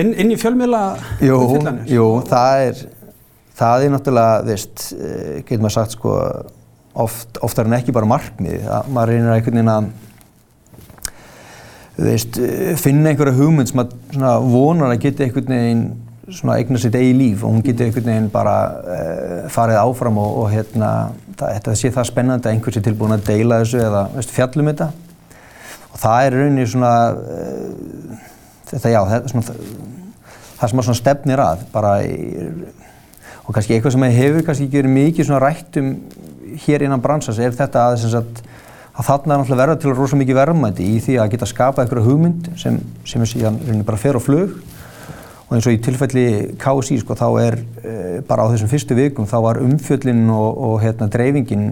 inn, 0.00 0.14
inn 0.24 0.32
í 0.32 0.38
fjölmiðla 0.40 0.82
umfjöllanir? 1.18 1.84
Jú, 1.90 1.98
jú, 1.98 2.08
það 2.30 2.64
er, 2.70 2.82
það 3.60 3.86
er 3.86 3.94
náttúrulega, 3.96 4.40
veist, 4.48 4.86
eh, 4.96 5.36
getur 5.42 5.66
maður 5.66 5.76
sagt 5.76 5.98
sko, 5.98 6.16
oft, 7.04 7.42
oftar 7.44 7.68
en 7.68 7.78
ekki 7.80 7.94
bara 7.96 8.08
markmið, 8.08 8.64
að 8.64 8.92
maður 8.96 9.14
reynir 9.14 9.36
einhvern 9.36 9.60
veginn 9.60 9.74
að 9.74 9.92
veist, 11.96 12.40
finna 12.82 13.12
einhverja 13.12 13.36
hugmynd 13.36 13.70
sem 13.70 13.82
að 13.84 14.48
vonar 14.50 14.94
að 14.94 15.04
geta 15.04 15.24
einhvern 15.26 15.54
veginn 15.54 15.84
svona 16.32 16.56
eigna 16.58 16.80
sitt 16.80 16.96
eigi 16.96 17.12
líf 17.16 17.44
og 17.44 17.52
hún 17.52 17.64
getur 17.64 17.86
einhvern 17.86 18.08
veginn 18.08 18.30
bara 18.32 18.54
uh, 18.80 19.40
farið 19.52 19.80
áfram 19.82 20.18
og, 20.20 20.38
og 20.42 20.52
hérna, 20.52 20.90
það, 21.36 21.56
þetta 21.58 21.74
sé 21.78 21.90
það 21.94 22.08
spennandi 22.10 22.48
að 22.48 22.56
einhvers 22.56 22.78
er 22.80 22.86
tilbúin 22.86 23.16
að 23.16 23.26
deila 23.28 23.60
þessu 23.62 23.82
eða 23.84 24.04
veist, 24.14 24.32
fjallum 24.34 24.70
þetta. 24.72 24.88
Og 25.92 26.00
það 26.02 26.28
er 26.28 26.38
rauninni 26.38 26.66
svona 26.70 26.94
uh, 27.12 28.22
þetta 28.72 28.94
já, 28.94 29.00
það, 29.12 29.28
svona, 29.34 29.58
það 30.56 30.72
sem 30.72 30.82
að 30.82 30.88
svona 30.88 31.02
stefnir 31.02 31.44
að 31.44 31.66
bara 31.74 31.94
í, 32.06 32.16
og 33.44 33.52
kannski 33.52 33.76
eitthvað 33.76 33.96
sem 33.98 34.08
hefur 34.16 34.46
kannski 34.48 34.68
ekki 34.68 34.80
verið 34.80 34.96
mikið 34.96 35.28
svona 35.28 35.44
rætt 35.44 35.80
um 35.82 35.94
hér 36.64 36.86
innan 36.86 37.02
bransas 37.02 37.40
er 37.42 37.54
þetta 37.54 37.88
að, 37.90 37.98
sagt, 38.08 38.40
að 38.40 38.52
þarna 39.02 39.34
er 39.34 39.40
náttúrulega 39.40 39.64
verða 39.64 39.80
til 39.82 39.94
rosa 39.94 40.16
mikið 40.18 40.36
verðmæti 40.38 40.84
í 40.86 40.98
því 41.02 41.16
að 41.18 41.32
geta 41.32 41.48
skapað 41.50 41.84
einhverja 41.84 42.06
hugmynd 42.06 42.50
sem, 42.60 42.76
sem 43.08 43.24
er 43.24 43.30
síðan 43.30 43.80
bara 43.86 43.98
fer 43.98 44.14
á 44.14 44.22
flug. 44.22 44.52
Og 45.48 45.56
eins 45.56 45.66
og 45.66 45.74
í 45.74 45.80
tilfelli 45.82 46.26
KSI 46.62 47.00
sko 47.02 47.16
þá 47.18 47.26
er 47.42 47.56
e, 47.58 47.96
bara 48.28 48.46
á 48.46 48.50
þessum 48.52 48.70
fyrstu 48.70 48.96
vikum 48.96 49.26
þá 49.28 49.34
var 49.44 49.58
umfjöllin 49.60 50.22
og, 50.32 50.60
og 50.68 50.76
hérna 50.84 51.08
dreifingin 51.10 51.66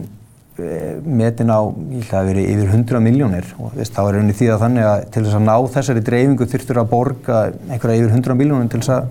e, 0.59 0.67
metin 1.07 1.53
á, 1.55 1.63
ég 1.95 2.11
held 2.11 2.17
að 2.19 2.31
veri 2.33 2.47
yfir 2.53 2.75
100 2.75 3.05
miljónir 3.07 3.49
og 3.57 3.77
veist, 3.79 3.95
þá 3.95 4.03
er 4.03 4.19
rauninni 4.19 4.37
því 4.37 4.51
að 4.53 4.65
þannig 4.67 4.89
að 4.91 5.05
til 5.15 5.23
þess 5.23 5.39
að 5.39 5.47
ná 5.47 5.55
þessari 5.77 6.05
dreifingu 6.11 6.49
þurftur 6.53 6.83
að 6.83 6.91
borga 6.91 7.39
einhverja 7.71 8.03
yfir 8.03 8.17
100 8.19 8.39
miljónir 8.43 8.73
til 8.75 8.83
þess 8.83 8.97
að 8.99 9.07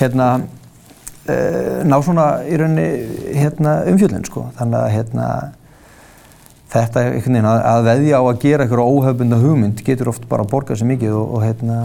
hérna 0.00 0.30
e, 1.28 1.36
ná 1.84 1.98
svona 2.00 2.30
í 2.48 2.58
rauninni 2.58 2.88
hérna, 3.36 3.76
umfjöllin 3.92 4.26
sko. 4.26 4.48
Þannig 4.56 4.80
að 4.80 4.96
hérna 4.96 5.28
þetta 6.74 7.04
einhvern 7.04 7.38
veginn 7.38 7.48
að, 7.50 7.60
að 7.70 7.86
veðja 7.88 8.20
á 8.20 8.22
að 8.24 8.42
gera 8.42 8.66
eitthvað 8.66 8.90
óhefbunda 8.90 9.38
hugmynd 9.42 9.84
getur 9.86 10.10
oft 10.10 10.28
bara 10.30 10.44
að 10.44 10.52
borga 10.52 10.76
sér 10.78 10.90
mikið 10.90 11.16
og, 11.16 11.32
og 11.36 11.46
hérna 11.46 11.78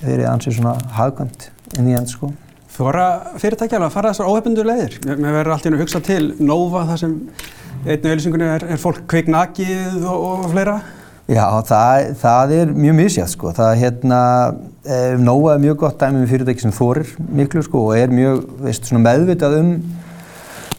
verið 0.00 0.28
ansið 0.30 0.58
svona 0.58 0.74
hagkvæmt 0.96 1.48
inn 1.76 1.90
í 1.90 1.96
enn 1.96 2.08
sko. 2.10 2.32
Að 2.76 3.38
fyrirtækja 3.40 3.78
alveg 3.78 3.88
að 3.88 3.94
fara 3.94 4.10
þessar 4.12 4.30
óhefbundu 4.32 4.64
leiðir. 4.66 4.98
Mér 5.06 5.38
verður 5.38 5.54
alltaf 5.54 5.72
að 5.72 5.80
hugsa 5.80 6.02
til 6.04 6.22
Nova 6.44 6.84
þar 6.90 7.00
sem 7.00 7.14
einu 7.86 7.96
auðvilsingunni 7.96 8.48
er, 8.52 8.66
er 8.74 8.80
fólk 8.82 9.06
kveiknakið 9.08 10.02
og, 10.02 10.24
og 10.26 10.48
fleira. 10.52 10.76
Já, 11.26 11.44
það, 11.66 12.08
það 12.20 12.52
er 12.54 12.74
mjög 12.84 12.98
misjátt 13.00 13.32
sko. 13.32 13.52
Það 13.56 13.70
er 13.72 13.80
hérna, 13.80 14.18
eh, 14.84 15.14
Nova 15.18 15.54
er 15.54 15.62
mjög 15.64 15.80
gott 15.80 15.96
dæmi 16.02 16.20
með 16.20 16.34
fyrirtæki 16.34 16.66
sem 16.66 16.74
þorir 16.76 17.14
miklu 17.40 17.64
sko 17.66 17.86
og 17.88 17.96
er 17.98 18.12
mjög, 18.14 18.44
veist, 18.66 18.92
meðvitað 18.92 19.56
um 19.62 19.72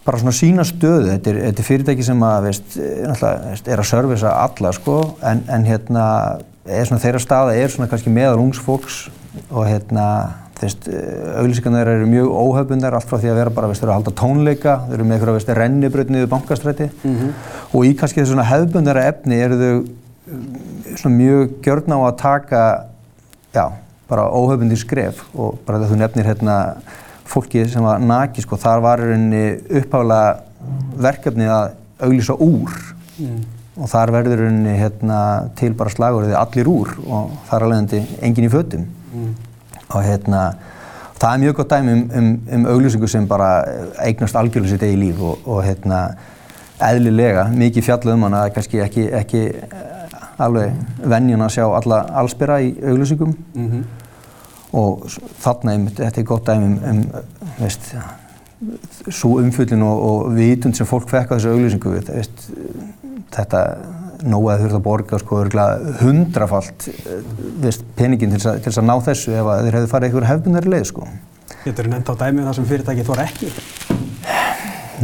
bara 0.07 0.21
svona 0.21 0.35
sína 0.35 0.65
stöðu. 0.67 1.11
Þetta 1.11 1.31
er, 1.33 1.39
þetta 1.49 1.63
er 1.63 1.67
fyrirtæki 1.67 2.07
sem 2.07 2.25
að, 2.25 2.49
veist, 2.49 2.79
veist, 2.79 3.67
er 3.67 3.83
að 3.83 3.89
servisa 3.91 4.33
alla 4.47 4.73
sko 4.75 4.97
en, 5.27 5.43
en 5.51 5.67
hérna 5.67 6.07
svona 6.65 7.03
þeirra 7.03 7.23
staða 7.23 7.55
er 7.59 7.71
svona 7.71 7.89
kannski 7.91 8.11
meðal 8.13 8.41
ungs 8.41 8.59
fólks 8.63 9.05
og 9.51 9.67
hérna 9.67 10.07
þú 10.57 10.65
veist, 10.65 10.87
auglýsingarnar 11.37 11.91
eru 11.91 12.07
mjög 12.09 12.31
óhefbundar 12.33 12.97
allt 12.97 13.07
frá 13.09 13.19
því 13.21 13.31
að 13.31 13.39
vera 13.41 13.53
bara, 13.53 13.69
veist, 13.69 13.83
þeir 13.83 13.87
eru 13.87 13.93
að 13.93 13.99
halda 13.99 14.13
tónleika 14.21 14.75
þeir 14.87 14.97
eru 14.97 15.07
með 15.07 15.17
eitthvað, 15.17 15.37
veist, 15.37 15.51
rennibröð 15.59 16.13
niður 16.13 16.31
bankastræti 16.31 16.87
mm 16.89 17.15
-hmm. 17.15 17.33
og 17.71 17.85
í 17.85 17.93
kannski 17.99 18.21
þessu 18.21 18.33
svona 18.33 18.47
hefbundara 18.49 19.05
efni 19.11 19.41
eru 19.43 19.59
þau 19.61 19.73
svona 20.97 21.15
mjög 21.15 21.51
gjörn 21.63 21.93
á 21.93 21.99
að 21.99 22.17
taka 22.21 22.61
já, 23.53 23.65
bara 24.09 24.29
óhefbundi 24.31 24.77
skref 24.77 25.23
og 25.35 25.59
bara 25.65 25.79
þegar 25.79 25.93
þú 25.93 25.99
nefnir 26.01 26.25
hérna 26.31 26.57
fólki 27.27 27.65
sem 27.69 27.83
var 27.83 27.99
naki, 27.99 28.41
sko, 28.41 28.57
þar 28.57 28.83
var 28.85 29.03
uppháðlega 29.03 30.39
verkefni 30.97 31.47
að 31.51 31.75
auglýsa 31.99 32.33
úr 32.33 32.73
mm 33.19 33.45
og 33.77 33.89
þar 33.91 34.13
verður 34.15 34.43
hérna, 34.77 35.19
til 35.57 35.73
bara 35.77 35.93
slagurðið 35.93 36.37
allir 36.39 36.71
úr 36.71 36.95
og 37.05 37.35
þar 37.49 37.67
alveg 37.67 37.81
hendi 37.81 38.23
engin 38.25 38.47
í 38.47 38.51
fötum 38.51 38.87
mm. 38.87 39.27
og 39.91 40.01
hérna 40.05 40.41
það 41.17 41.29
er 41.29 41.43
mjög 41.43 41.59
gott 41.59 41.75
dæmi 41.75 41.93
um, 41.93 42.01
um, 42.19 42.31
um 42.57 42.65
auglýsingu 42.73 43.09
sem 43.11 43.27
bara 43.29 43.51
eignast 44.03 44.37
algjörlega 44.37 44.73
sitt 44.73 44.87
eigi 44.87 44.99
líf 45.01 45.21
og, 45.21 45.45
og 45.45 45.61
hérna 45.65 46.01
eðlilega 46.87 47.47
mikið 47.53 47.87
fjallað 47.89 48.17
um 48.17 48.27
hana 48.27 48.41
það 48.41 48.49
er 48.49 48.57
kannski 48.57 48.81
ekki, 48.85 49.05
ekki 49.21 49.43
eh, 49.53 50.17
alveg 50.45 51.05
vennjun 51.13 51.45
að 51.45 51.55
sjá 51.57 51.65
alla 51.67 52.03
allsbyrra 52.21 52.59
í 52.65 52.73
auglýsingum 52.81 53.33
mm 53.33 53.69
-hmm. 53.71 53.87
Og 54.75 55.05
þarna 55.43 55.75
einmitt, 55.75 55.99
þetta 55.99 56.21
er 56.21 56.27
gott 56.27 56.47
dæmi 56.47 56.71
um, 56.71 56.79
um 56.91 57.03
veist, 57.59 57.93
svo 59.13 59.37
umfjöldin 59.39 59.85
og, 59.85 60.01
og 60.09 60.33
vitund 60.35 60.75
sem 60.75 60.89
fólk 60.89 61.07
fekk 61.11 61.31
á 61.31 61.35
þessu 61.37 61.53
auglýsingu 61.53 61.93
veist, 61.93 62.49
þetta 63.35 63.63
nógu 64.25 64.49
að 64.49 64.63
þurft 64.63 64.77
að 64.79 64.83
borga 64.85 65.19
sko 65.21 65.43
hundrafalt 66.01 66.87
peningin 67.97 68.33
til 68.33 68.41
þess 68.41 68.81
að 68.81 68.87
ná 68.89 68.95
þessu 69.05 69.35
ef 69.37 69.51
þeir 69.51 69.77
hefðu 69.77 69.91
farið 69.91 70.09
einhverju 70.09 70.31
hefbundari 70.31 70.73
leið 70.73 70.87
sko. 70.89 71.07
Getur 71.63 71.85
þið 71.85 71.93
nefnt 71.93 72.11
á 72.11 72.15
dæmið 72.23 72.41
um 72.41 72.49
það 72.49 72.57
sem 72.57 72.67
fyrirtækið 72.71 73.09
þóra 73.11 73.27
ekki? 73.27 73.51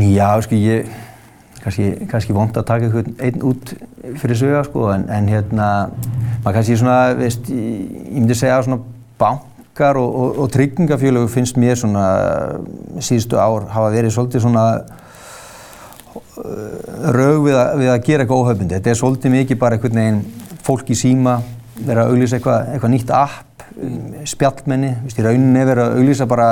Já, 0.10 0.30
sko 0.41 0.58
ég 0.58 0.89
kannski, 1.63 1.88
kannski 2.10 2.36
vond 2.36 2.58
að 2.58 2.67
taka 2.67 2.89
einhvern 2.89 3.13
einn 3.23 3.45
út 3.45 3.73
fyrir 4.21 4.39
söga 4.39 4.63
sko 4.67 4.89
en, 4.95 5.06
en 5.13 5.30
hérna 5.32 5.69
maður 6.43 6.58
kannski 6.58 6.80
svona, 6.80 6.97
veist, 7.19 7.49
ég, 7.54 8.10
myndi 8.17 8.38
segja 8.38 8.62
svona 8.65 8.82
bankar 9.73 9.97
og, 9.97 10.15
og, 10.15 10.39
og 10.39 10.51
tryggingafélög 10.51 11.29
finnst 11.29 11.57
mér 11.57 11.75
svona 11.75 12.59
síðustu 12.99 13.38
ár 13.38 13.65
hafa 13.69 13.89
verið 13.91 14.13
svolítið 14.13 14.41
svona 14.41 14.86
raug 17.13 17.47
við 17.47 17.57
við 17.79 17.89
að 17.89 18.03
gera 18.05 18.23
eitthvað 18.23 18.41
óhaupundi. 18.43 18.75
Þetta 18.75 18.89
er 18.89 18.99
svolítið 18.99 19.31
mikið 19.33 19.59
bara 19.59 19.77
einhvern 19.77 19.97
veginn 19.97 20.21
fólk 20.63 20.89
í 20.89 20.97
síma, 20.97 21.39
vera 21.79 22.05
að 22.05 22.13
auglýsa 22.13 22.38
eitthvað, 22.38 22.69
eitthvað 22.73 22.93
nýtt 22.93 23.13
app, 23.17 23.65
spjallmenni, 24.29 24.93
í 25.09 25.25
rauninni 25.25 25.65
vera 25.65 25.88
að 25.88 25.97
auglýsa 25.97 26.29
bara 26.29 26.49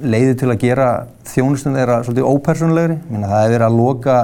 leiði 0.00 0.34
til 0.40 0.50
að 0.50 0.64
gera 0.64 0.88
þjónustum 1.34 1.76
þeirra 1.76 2.00
svolítið 2.06 2.30
ópersonlegri. 2.30 2.98
Það 3.12 3.38
er 3.42 3.52
verið 3.52 3.68
að 3.68 3.78
loka 3.78 4.18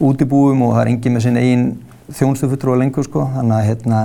útibúum 0.00 0.64
og 0.64 0.74
það 0.74 0.82
er 0.86 0.92
engin 0.94 1.16
með 1.18 1.26
sinn 1.26 1.40
eigin 1.40 1.70
þjónustufuttru 2.16 2.72
og 2.72 2.80
lengur 2.80 3.04
sko. 3.04 3.28
Þannig 3.36 3.58
að 3.58 3.68
hérna, 3.68 4.02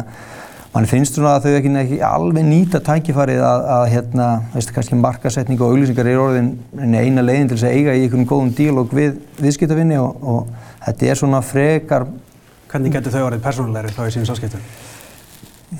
mann 0.73 0.87
finnst 0.89 1.17
svona 1.17 1.35
að 1.37 1.45
þau 1.45 1.57
ekki, 1.59 1.71
ekki 1.83 1.99
alveg 2.07 2.45
nýta 2.47 2.81
tækifarið 2.83 3.43
að, 3.45 3.65
að 3.75 3.83
hérna, 3.91 4.29
veistu, 4.55 4.73
kannski 4.73 4.97
markasetning 4.97 5.61
og 5.61 5.73
auglýsingar 5.75 6.09
er 6.09 6.21
orðin 6.21 6.55
eina 6.73 7.21
leiðin 7.25 7.51
til 7.51 7.59
þess 7.59 7.67
að 7.69 7.77
eiga 7.77 7.93
í 7.93 8.07
einhvern 8.07 8.29
góðum 8.29 8.49
dílóg 8.57 8.95
við 8.97 9.19
viðskiptafinni 9.37 10.01
og, 10.01 10.25
og 10.25 10.49
þetta 10.87 11.11
er 11.11 11.21
svona 11.21 11.43
frekar... 11.45 12.07
Hvernig 12.73 12.97
getur 12.97 13.13
þau 13.13 13.27
orðið 13.27 13.45
persónulegri 13.45 13.93
þá 13.93 14.01
í 14.07 14.15
síðan 14.15 14.29
sáskiptum? 14.31 14.65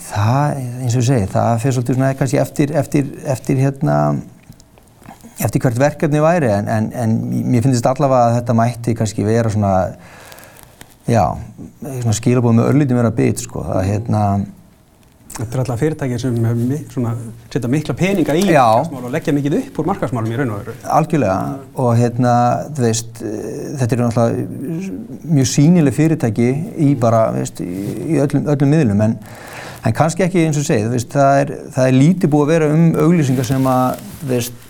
Það, 0.03 0.61
eins 0.83 0.93
og 0.93 1.01
ég 1.01 1.09
segi, 1.09 1.29
það 1.33 1.51
fyrir 1.61 1.75
svolítið 1.77 1.97
svona 1.97 2.13
kannski 2.17 2.41
eftir, 2.41 2.77
eftir, 2.77 3.11
eftir 3.33 3.61
hérna, 3.61 3.97
eftir 5.41 5.61
hvert 5.61 5.81
verkefni 5.81 6.21
væri 6.21 6.49
en, 6.53 6.69
en, 6.69 6.89
en 6.97 7.15
mér 7.49 7.65
finnst 7.65 7.89
allavega 7.89 8.29
að 8.29 8.39
þetta 8.39 8.55
mætti 8.57 8.95
kannski 8.97 9.25
vera 9.25 9.51
svona, 9.53 9.75
já, 11.09 11.23
svona 11.81 12.17
skilabóð 12.17 12.59
með 12.59 12.69
örlítið 12.71 12.99
meira 12.99 13.13
bit, 13.13 13.41
sko, 13.45 13.65
það 13.69 13.89
hérna, 13.89 14.25
Þetta 15.33 15.55
er 15.55 15.61
alltaf 15.63 15.79
fyrirtækir 15.81 16.19
sem 16.21 16.35
setja 17.49 17.69
mikla 17.71 17.95
peninga 17.97 18.35
í 18.37 18.43
markaðsmál 18.45 19.07
og 19.07 19.13
leggja 19.15 19.33
mikið 19.33 19.55
upp 19.59 19.79
úr 19.81 19.87
markaðsmálum 19.89 20.33
í 20.33 20.37
raun 20.37 20.51
og 20.53 20.59
veru. 20.61 20.75
Algjörlega 20.97 21.37
og 21.81 21.89
hérna, 21.97 22.33
veist, 22.77 23.21
þetta 23.79 23.97
er 23.97 24.03
náttúrulega 24.03 25.31
mjög 25.39 25.49
sínileg 25.49 25.97
fyrirtæki 25.97 26.49
í 26.85 26.91
bara, 27.01 27.23
veist, 27.33 27.63
í 27.65 28.19
öllum, 28.21 28.45
öllum 28.53 28.73
miðlum 28.75 29.01
en, 29.07 29.15
en 29.81 29.95
kannski 29.97 30.27
ekki 30.27 30.43
eins 30.45 30.59
og 30.61 30.67
segið, 30.67 30.99
það 31.15 31.39
er, 31.39 31.55
það 31.79 31.89
er 31.89 31.97
lítið 31.97 32.33
búið 32.35 32.45
að 32.45 32.53
vera 32.53 32.69
um 32.75 32.85
auglýsingar 33.07 33.49
sem 33.49 33.65
að, 33.73 34.05
veist, 34.29 34.61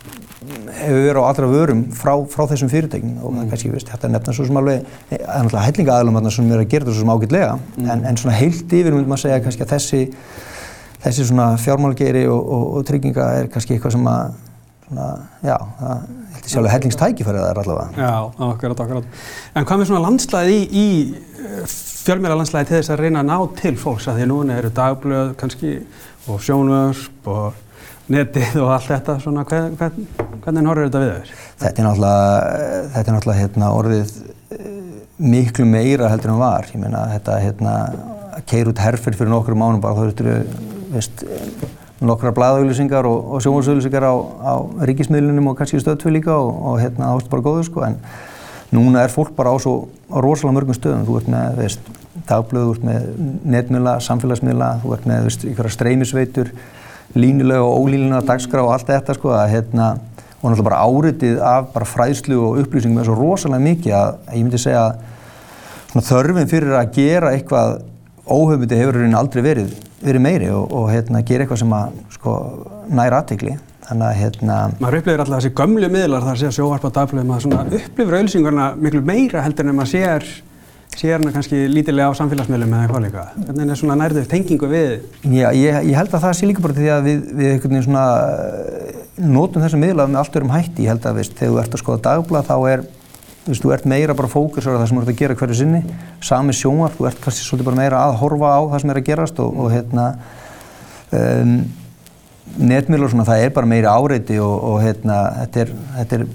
hefur 0.79 1.05
verið 1.09 1.19
á 1.19 1.27
allra 1.27 1.51
vörum 1.51 1.83
frá, 1.95 2.13
frá 2.31 2.47
þessum 2.53 2.71
fyrirtækjum 2.71 3.19
og 3.19 3.35
mm. 3.35 3.51
kannski, 3.51 3.73
þetta 3.91 4.07
er 4.07 4.15
nefna 4.15 4.35
svo 4.35 4.47
sem 4.47 4.57
alveg, 4.59 4.87
það 5.11 5.19
er 5.19 5.43
náttúrulega 5.43 5.67
hellinga 5.67 5.99
aðlum 5.99 6.31
sem 6.35 6.49
er 6.51 6.63
að 6.63 6.71
gera 6.71 6.87
þetta 6.87 6.95
svo 6.95 7.03
sem 7.05 7.13
ágætlega 7.13 7.53
mm. 7.59 7.91
en, 7.93 8.03
en 8.09 8.19
svona 8.19 8.39
heilt 8.39 8.75
yfir 8.79 8.97
vil 8.97 9.05
maður 9.05 9.23
segja 9.23 9.43
kannski 9.45 9.63
að 9.63 9.73
þessi 9.75 10.01
þessi 11.03 11.27
svona 11.29 11.53
fjármálgeiri 11.61 12.25
og, 12.31 12.41
og, 12.41 12.65
og 12.77 12.87
trygginga 12.87 13.29
er 13.39 13.49
kannski 13.53 13.75
eitthvað 13.75 13.97
sem 13.97 14.09
að 14.09 14.35
svona, 14.93 15.07
já, 15.43 15.55
það 15.79 16.05
heldur 16.33 16.53
sjálfur 16.53 16.73
hellingstækifærið 16.73 17.43
það 17.43 17.49
er 17.49 17.61
allavega. 17.63 17.89
Já, 17.97 18.13
akkurat, 18.47 18.83
akkurat. 18.85 19.19
En 19.55 19.67
hvað 19.67 19.81
með 19.81 19.89
svona 19.89 20.03
landslæði 20.07 20.55
í, 20.55 20.63
í 20.83 20.87
eh, 21.43 21.75
fjölmjöla 22.03 22.39
landslæði 22.39 22.69
til 22.69 22.79
þess 22.79 22.93
að 22.93 23.03
reyna 23.03 23.23
að 23.23 23.29
ná 23.31 23.37
til 23.59 23.75
fólks 23.79 24.07
að 24.11 24.19
því 24.19 24.29
núna 24.31 24.57
eru 24.59 24.71
dagblöð 24.75 25.35
kannski 25.39 25.75
og 26.31 26.43
sjónvörp 26.43 27.29
og 27.33 27.61
netið 28.13 28.59
og 28.61 28.73
allt 28.75 28.89
þetta 28.91 29.17
svona, 29.23 29.45
hvern, 29.47 29.77
hvern, 29.79 30.07
hvernig 30.43 30.69
horfður 30.69 30.89
þetta 30.89 31.03
við 31.03 31.13
þér? 31.13 31.33
Þetta 31.63 31.83
er 31.83 31.87
náttúrulega, 31.87 32.57
þetta 32.95 33.05
er 33.05 33.17
náttúrulega 33.17 33.43
hérna, 33.43 33.71
orðið 33.79 34.15
eh, 34.57 34.69
miklu 35.23 35.67
meira 35.69 36.11
heldur 36.11 36.35
en 36.35 36.43
var. 36.43 36.69
Ég 36.73 36.83
meina 36.83 37.07
þetta 37.13 37.39
hérna, 37.43 37.75
að 38.33 38.45
keira 38.49 38.73
út 38.73 38.83
herfyrir 38.83 39.19
fyrir 39.19 39.31
nokkru 39.31 39.57
mánum 39.57 39.81
bara 39.83 39.95
þá 39.95 40.07
þurftur 40.07 40.31
veist, 40.93 41.25
nokkra 42.03 42.33
bladauðlýsingar 42.35 43.07
og, 43.07 43.33
og 43.35 43.43
sjónvarsauðlýsingar 43.45 44.05
á, 44.05 44.13
á 44.13 44.53
ríkismiðlunum 44.89 45.51
og 45.51 45.57
kannski 45.59 45.81
stöðtvið 45.81 46.17
líka 46.17 46.35
og, 46.35 46.53
og 46.69 46.79
hérna 46.83 47.11
ástu 47.13 47.31
bara 47.31 47.45
góður 47.45 47.67
sko 47.69 47.83
en 47.87 47.97
núna 48.73 49.03
er 49.05 49.13
fólk 49.13 49.35
bara 49.37 49.53
á 49.53 49.57
svo 49.61 49.87
á 50.09 50.17
rosalega 50.21 50.57
mörgum 50.57 50.77
stöðum. 50.77 51.05
Þú 51.07 51.19
ert 51.19 51.29
með, 51.33 51.59
veist, 51.61 51.91
dagblöð, 52.29 52.65
þú 52.65 52.73
ert 52.75 52.87
með 52.87 53.05
netmiðla, 53.55 53.97
samfélagsmiðla, 54.07 54.71
þú 54.81 54.95
ert 54.97 55.05
með, 55.09 55.27
veist, 55.29 55.45
ykkur 55.51 55.69
streymisveitur, 55.73 56.51
línulega 57.13 57.65
og 57.65 57.85
ólínulega 57.85 58.25
dagskrá 58.31 58.63
og 58.65 58.73
allt 58.73 58.89
þetta 58.89 59.15
sko 59.17 59.33
að 59.37 59.51
hérna 59.53 59.93
og 60.43 60.51
náttúrulega 60.51 60.67
bara 60.67 60.83
áritið 60.83 61.41
af 61.47 61.67
bara 61.71 61.87
fræðslu 61.87 62.37
og 62.43 62.61
upplýsingum 62.63 62.99
er 62.99 63.07
svo 63.07 63.15
rosalega 63.15 63.63
mikið 63.63 63.93
að 63.95 64.09
ég 64.33 64.41
myndi 64.41 64.59
segja 64.59 64.81
að 65.93 66.07
þörfin 66.09 66.49
fyrir 66.51 66.75
að 66.75 66.89
gera 66.97 67.31
eitthvað 67.31 67.77
óhauðmyndi 68.27 68.79
hefur 68.79 68.99
raunin 68.99 69.19
aldrei 69.19 69.43
verið, 69.45 69.75
verið 70.03 70.23
meiri 70.23 70.49
og, 70.55 70.71
og 70.71 70.89
hérna, 70.93 71.23
gera 71.27 71.45
eitthvað 71.45 71.63
sem 71.63 71.75
að 71.75 71.99
sko, 72.15 72.37
næra 72.93 73.21
aðtegli. 73.21 73.57
Þannig 73.83 74.07
að 74.07 74.17
hérna... 74.21 74.57
Maður 74.79 75.01
upplifir 75.01 75.21
alltaf 75.25 75.41
þessi 75.41 75.55
gömlu 75.59 75.91
miðlar 75.91 76.23
þar 76.23 76.37
að 76.37 76.41
segja 76.41 76.55
sjóvarpa 76.55 76.91
dagblöðum 76.95 77.35
að 77.35 77.43
svona 77.43 77.63
upplifir 77.67 78.17
auðlýsingarna 78.19 78.67
miklu 78.79 79.03
meira 79.03 79.43
heldur 79.43 79.67
en 79.67 79.75
maður 79.75 79.91
sér 79.91 80.27
sér 80.97 81.17
hana 81.17 81.33
kannski 81.33 81.65
lítilega 81.71 82.11
á 82.11 82.17
samfélagsmiðlum 82.17 82.73
eða 82.73 82.85
eitthvað 82.85 83.05
líka. 83.07 83.23
Hvernig 83.47 83.71
er 83.73 83.79
svona 83.79 83.97
nærðu 83.99 84.23
tengingu 84.29 84.69
við? 84.71 84.91
Já, 85.25 85.47
ég, 85.57 85.79
ég 85.89 85.97
held 85.97 86.13
að 86.13 86.25
það 86.25 86.35
sé 86.37 86.49
líka 86.49 86.63
bara 86.63 86.77
því 86.77 86.89
að 86.93 87.07
við, 87.07 87.21
við 87.39 87.51
einhvern 87.53 87.75
veginn 87.75 87.87
svona 87.87 88.05
eh, 88.33 88.99
notum 89.33 89.65
þessa 89.65 89.79
miðla 89.81 90.07
með 90.09 90.19
allt 90.21 90.37
örum 90.39 90.53
hætti. 90.53 90.85
Ég 90.85 90.93
held 90.93 91.07
að 91.09 91.19
veist, 91.19 91.35
þegar 91.39 91.53
þú 91.53 91.61
ert 91.63 91.77
að 91.77 91.83
skoða 91.83 92.03
dagblad 92.07 92.49
þá 92.49 92.55
er, 92.73 92.85
veist, 93.45 93.63
þú 93.63 93.73
ert 93.75 93.87
meira 93.89 94.15
bara 94.17 94.31
fókusur 94.31 94.75
á 94.75 94.81
það 94.81 94.87
sem 94.89 94.99
þú 94.99 95.03
ert 95.03 95.13
að 95.13 95.21
gera 95.21 95.37
hverju 95.39 95.59
sinni. 95.59 95.83
Sami 96.23 96.55
sjónvarp, 96.57 96.97
þú 96.97 97.09
ert 97.09 97.21
kannski 97.23 97.47
svolítið 97.47 97.69
bara 97.69 97.81
meira 97.81 98.01
að 98.07 98.17
horfa 98.23 98.55
á 98.55 98.61
það 98.71 98.83
sem 98.83 98.93
er 98.93 99.01
að 99.01 99.07
gerast 99.09 99.41
og, 99.43 99.59
og 99.59 99.71
hérna, 99.73 100.09
um, 101.19 101.55
netmiðlur 102.53 103.07
og 103.07 103.13
svona, 103.13 103.27
það 103.27 103.45
er 103.45 103.53
bara 103.55 103.69
meiri 103.69 103.89
áreiti 103.89 104.39
og, 104.43 104.55
og 104.69 104.81
hérna, 104.83 105.19
þetta 105.41 105.63
er, 105.63 105.71
þetta 105.97 106.19
er 106.19 106.25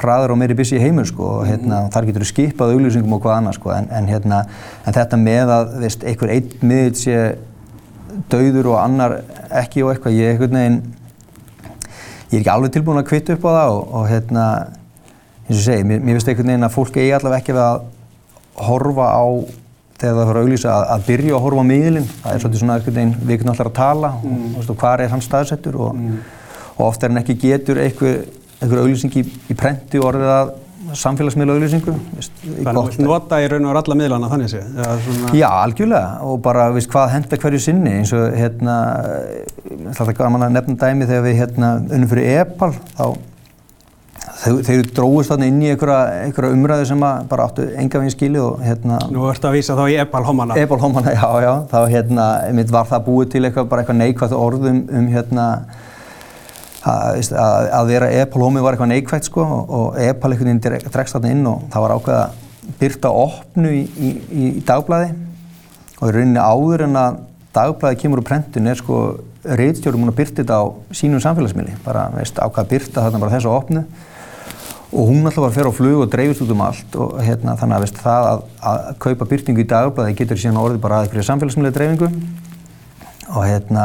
hraður 0.00 0.34
og 0.34 0.40
meiri 0.40 0.56
busy 0.58 0.78
í 0.78 0.82
heimur 0.82 1.06
sko 1.08 1.26
og 1.38 1.44
hérna, 1.48 1.82
þar 1.92 2.08
getur 2.08 2.24
þú 2.24 2.30
skipað 2.30 2.74
auglýsingum 2.74 3.14
og 3.16 3.22
hvað 3.24 3.36
annað 3.36 3.58
sko 3.58 3.74
en, 3.74 3.88
en 3.94 4.08
hérna, 4.10 4.40
en 4.84 4.96
þetta 4.96 5.20
með 5.20 5.52
að, 5.54 5.74
veist, 5.84 6.06
einhver 6.08 6.32
einn 6.34 6.66
miðl 6.66 6.96
sé 6.98 7.20
dauður 8.32 8.72
og 8.72 8.80
annar 8.80 9.16
ekki 9.60 9.84
og 9.84 9.92
eitthvað, 9.92 10.18
ég 10.18 10.34
einhvern 10.34 10.58
veginn, 10.58 10.80
ég 12.30 12.36
er 12.36 12.42
ekki 12.42 12.52
alveg 12.54 12.74
tilbúin 12.74 13.02
að 13.02 13.08
kvitta 13.12 13.36
upp 13.36 13.46
á 13.46 13.50
það 13.50 13.76
og, 13.76 13.82
og 14.00 14.08
hérna, 14.10 14.46
eins 15.50 15.58
og 15.58 15.64
segi, 15.66 15.86
mér, 15.86 16.02
mér 16.04 16.16
finnst 16.16 16.30
einhvern 16.30 16.52
veginn 16.52 16.68
að 16.68 16.76
fólk 16.76 17.00
eigi 17.00 17.16
allavega 17.16 17.42
ekki 17.42 17.56
að 17.58 17.80
horfa 18.60 19.08
á 19.10 19.24
þegar 20.00 20.16
það 20.16 20.28
fyrir 20.30 20.40
að 20.40 20.46
auglýsa 20.46 20.72
að, 20.72 20.84
að 20.94 21.06
byrja 21.10 21.36
að 21.36 21.44
horfa 21.44 21.64
á 21.64 21.70
miðlinn, 21.70 22.08
það 22.22 22.32
er 22.32 22.42
svolítið 22.44 22.62
svona 22.62 22.76
einhvern 22.78 22.98
veginn, 23.00 23.14
við 23.20 23.34
getum 23.34 23.52
alltaf 23.52 23.70
að 23.70 23.76
tala 23.80 24.10
mm. 24.16 24.46
og, 24.54 24.62
og 24.62 24.80
hvað 24.80 25.04
er 25.04 25.14
hans 25.14 25.28
staðsettur 25.28 25.78
og, 25.80 25.98
mm. 25.98 26.18
og 26.76 26.82
oft 26.86 27.04
er 27.04 27.12
hann 27.12 27.20
ekki 27.20 27.36
getur 27.42 27.80
einhver, 27.82 28.18
einhver 28.60 28.82
auglýsing 28.84 29.20
í, 29.20 29.24
í 29.50 29.56
prenti 29.58 30.00
orðið 30.00 30.34
að 30.38 30.52
samfélagsmiðla 30.96 31.54
auglýsingu. 31.54 31.92
Þannig 32.42 32.70
að 32.70 32.94
þú 32.96 33.04
nota 33.04 33.38
í 33.42 33.48
raun 33.52 33.68
og 33.68 33.78
alla 33.78 33.96
miðlana 34.00 34.30
þannig 34.32 34.50
sé? 34.50 34.62
Svona... 35.04 35.32
Já, 35.38 35.46
algjörlega 35.50 36.26
og 36.26 36.40
bara 36.42 36.64
veist, 36.74 36.90
hvað 36.90 37.12
henda 37.14 37.38
hverju 37.44 37.60
sinni 37.62 37.92
eins 38.00 38.14
og 38.16 38.34
hérna, 38.34 38.76
það 39.96 40.12
er 40.12 40.16
gaman 40.18 40.46
að 40.48 40.56
nefna 40.56 40.78
dæmi 40.80 41.06
þegar 41.10 41.26
við 41.28 41.38
hérna 41.44 41.72
unnum 41.84 42.10
fyrir 42.10 42.40
EPAL 42.40 42.72
þá 42.96 43.04
Þeir, 44.40 44.60
þeir 44.64 44.86
dróðist 44.96 45.34
þarna 45.34 45.48
inn 45.50 45.60
í 45.60 45.68
einhverja, 45.74 46.48
umræðu 46.48 46.86
sem 46.88 47.02
bara 47.28 47.44
áttu 47.44 47.66
enga 47.76 48.00
veginn 48.00 48.14
skili 48.14 48.40
og 48.40 48.62
hérna... 48.64 48.96
Nú 49.12 49.26
ertu 49.28 49.50
að 49.50 49.58
vísa 49.58 49.76
þá 49.76 49.82
í 49.92 49.98
Ebal-Homana. 50.00 50.56
Ebal-Homana, 50.62 51.12
já, 51.12 51.28
já. 51.44 51.50
Þá 51.68 51.78
hérna, 51.92 52.26
mitt 52.56 52.72
var 52.72 52.88
það 52.88 53.04
búið 53.10 53.32
til 53.34 53.42
eitthvað, 53.44 53.68
bara 53.68 53.84
eitthvað 53.84 53.98
neikvægt 54.00 54.36
orðum 54.38 54.80
um 54.96 55.10
hérna 55.12 55.46
að, 56.88 57.20
að, 57.36 57.68
að 57.76 57.90
vera 57.90 58.10
Ebal-Homi 58.22 58.62
var 58.64 58.76
eitthvað 58.76 58.92
neikvægt 58.94 59.28
sko 59.28 59.44
og, 59.44 59.98
Ebal 60.00 60.32
einhvern 60.32 60.54
veginn 60.54 60.88
dregst 60.88 61.16
þarna 61.16 61.32
inn 61.34 61.48
og 61.50 61.66
það 61.72 61.84
var 61.84 61.96
ákveð 61.96 62.20
að 62.20 62.76
byrta 62.80 63.10
opnu 63.24 63.72
í, 63.74 63.82
í, 63.84 64.10
í, 64.10 64.44
í 64.60 64.62
dagblæði 64.66 65.10
og 66.00 66.06
í 66.06 66.14
rauninni 66.16 66.40
áður 66.40 66.86
en 66.86 67.00
að 67.00 67.18
dagblæði 67.56 68.00
kemur 68.00 68.22
úr 68.22 68.28
prentun 68.30 68.70
er 68.70 68.78
sko 68.80 69.00
reytstjórum 69.44 70.04
múin 70.04 70.12
að 70.12 70.20
byrta 70.20 70.42
þetta 70.42 70.60
á 70.60 70.64
sínum 70.96 71.22
samfélagsmiðli, 71.24 71.76
bara 71.84 72.08
veist 72.14 72.38
ákveð 72.40 72.62
að 72.64 72.72
byrta 72.74 73.04
þarna 73.06 73.22
bara 73.22 73.34
þessu 73.36 73.52
opnu 73.52 73.84
og 74.90 75.10
hún 75.10 75.22
alltaf 75.22 75.44
var 75.44 75.50
að 75.52 75.58
ferja 75.58 75.70
á 75.70 75.78
flug 75.78 76.04
og 76.04 76.08
dreifist 76.10 76.42
út 76.44 76.54
um 76.54 76.62
allt 76.66 76.96
og 76.98 77.18
hérna, 77.22 77.56
þannig 77.58 77.76
að 77.76 77.84
veist, 77.84 78.00
það 78.02 78.30
að, 78.30 78.46
að 78.70 78.88
kaupa 79.04 79.28
byrtingu 79.32 79.62
í 79.62 79.68
dagblæði 79.70 80.16
getur 80.18 80.40
síðan 80.42 80.62
orðið 80.62 80.80
bara 80.82 80.98
aðeins 80.98 81.12
fyrir 81.14 81.28
samfélagsmiðlega 81.28 81.76
dreifingu 81.76 82.10
og 83.30 83.44
hérna 83.46 83.84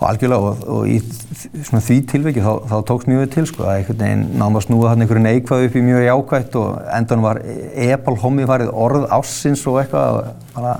og 0.00 0.06
algjörlega 0.08 0.52
og, 0.52 0.62
og 0.76 0.86
í 0.88 1.00
svona, 1.02 1.82
því 1.84 1.98
tilviki 2.08 2.44
þá, 2.44 2.52
þá 2.70 2.76
tókst 2.88 3.10
mjög 3.10 3.26
til 3.34 3.44
sko 3.50 3.66
að 3.66 3.74
einhvern 3.80 4.00
veginn 4.04 4.24
náðum 4.40 4.60
að 4.60 4.64
snúa 4.68 4.92
þarna 4.92 5.06
einhverju 5.06 5.24
neikvæð 5.26 5.66
upp 5.66 5.76
í 5.76 5.82
mjög 5.84 6.06
jákvægt 6.06 6.56
og 6.60 6.78
endan 6.96 7.26
var 7.26 7.42
epalhommi 7.90 8.46
farið 8.48 8.72
orð 8.86 9.10
ássins 9.18 9.66
og 9.68 9.82
eitthvað 9.82 10.22
bara 10.54 10.78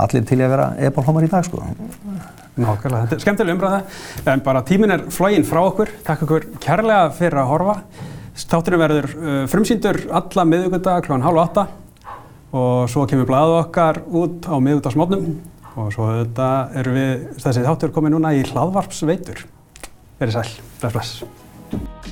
allir 0.00 0.24
til 0.26 0.38
að 0.40 0.54
vera 0.54 0.70
epalhommar 0.88 1.26
í 1.26 1.30
dag 1.30 1.44
sko. 1.46 1.60
Nákvæmlega, 2.52 3.04
þetta 3.04 3.16
er 3.16 3.22
skemmtileg 3.24 3.56
umræða, 3.56 3.82
en 4.32 4.42
bara 4.44 4.64
tímin 4.68 4.92
er 4.92 5.04
flóginn 5.12 5.46
frá 5.48 5.62
okkur. 5.62 5.92
Takk 6.04 6.24
okkur 6.26 6.48
kærlega 6.60 7.12
fyrir 7.16 7.40
að 7.40 7.52
horfa. 7.52 7.76
Státturinn 8.32 8.80
verður 8.80 9.08
uh, 9.12 9.30
frumsýndur 9.50 10.04
alla 10.08 10.44
miðugundag 10.48 11.04
kl. 11.06 11.18
halv 11.20 11.42
átta 11.42 11.66
og 12.52 12.88
svo 12.92 13.04
kemur 13.08 13.28
blæðu 13.28 13.58
okkar 13.62 14.02
út 14.08 14.48
á 14.48 14.56
miðugundagsmótnum 14.56 15.28
og 15.72 15.92
svo 15.94 16.08
þetta 16.12 16.48
eru 16.80 16.96
við, 16.96 17.12
þessi 17.40 17.64
þáttur 17.64 17.94
komið 17.96 18.16
núna 18.16 18.34
í 18.36 18.42
hlaðvarpsveitur. 18.50 19.46
Verið 20.20 20.36
sæl, 20.36 20.48
bless 20.82 20.98
bless. 20.98 22.11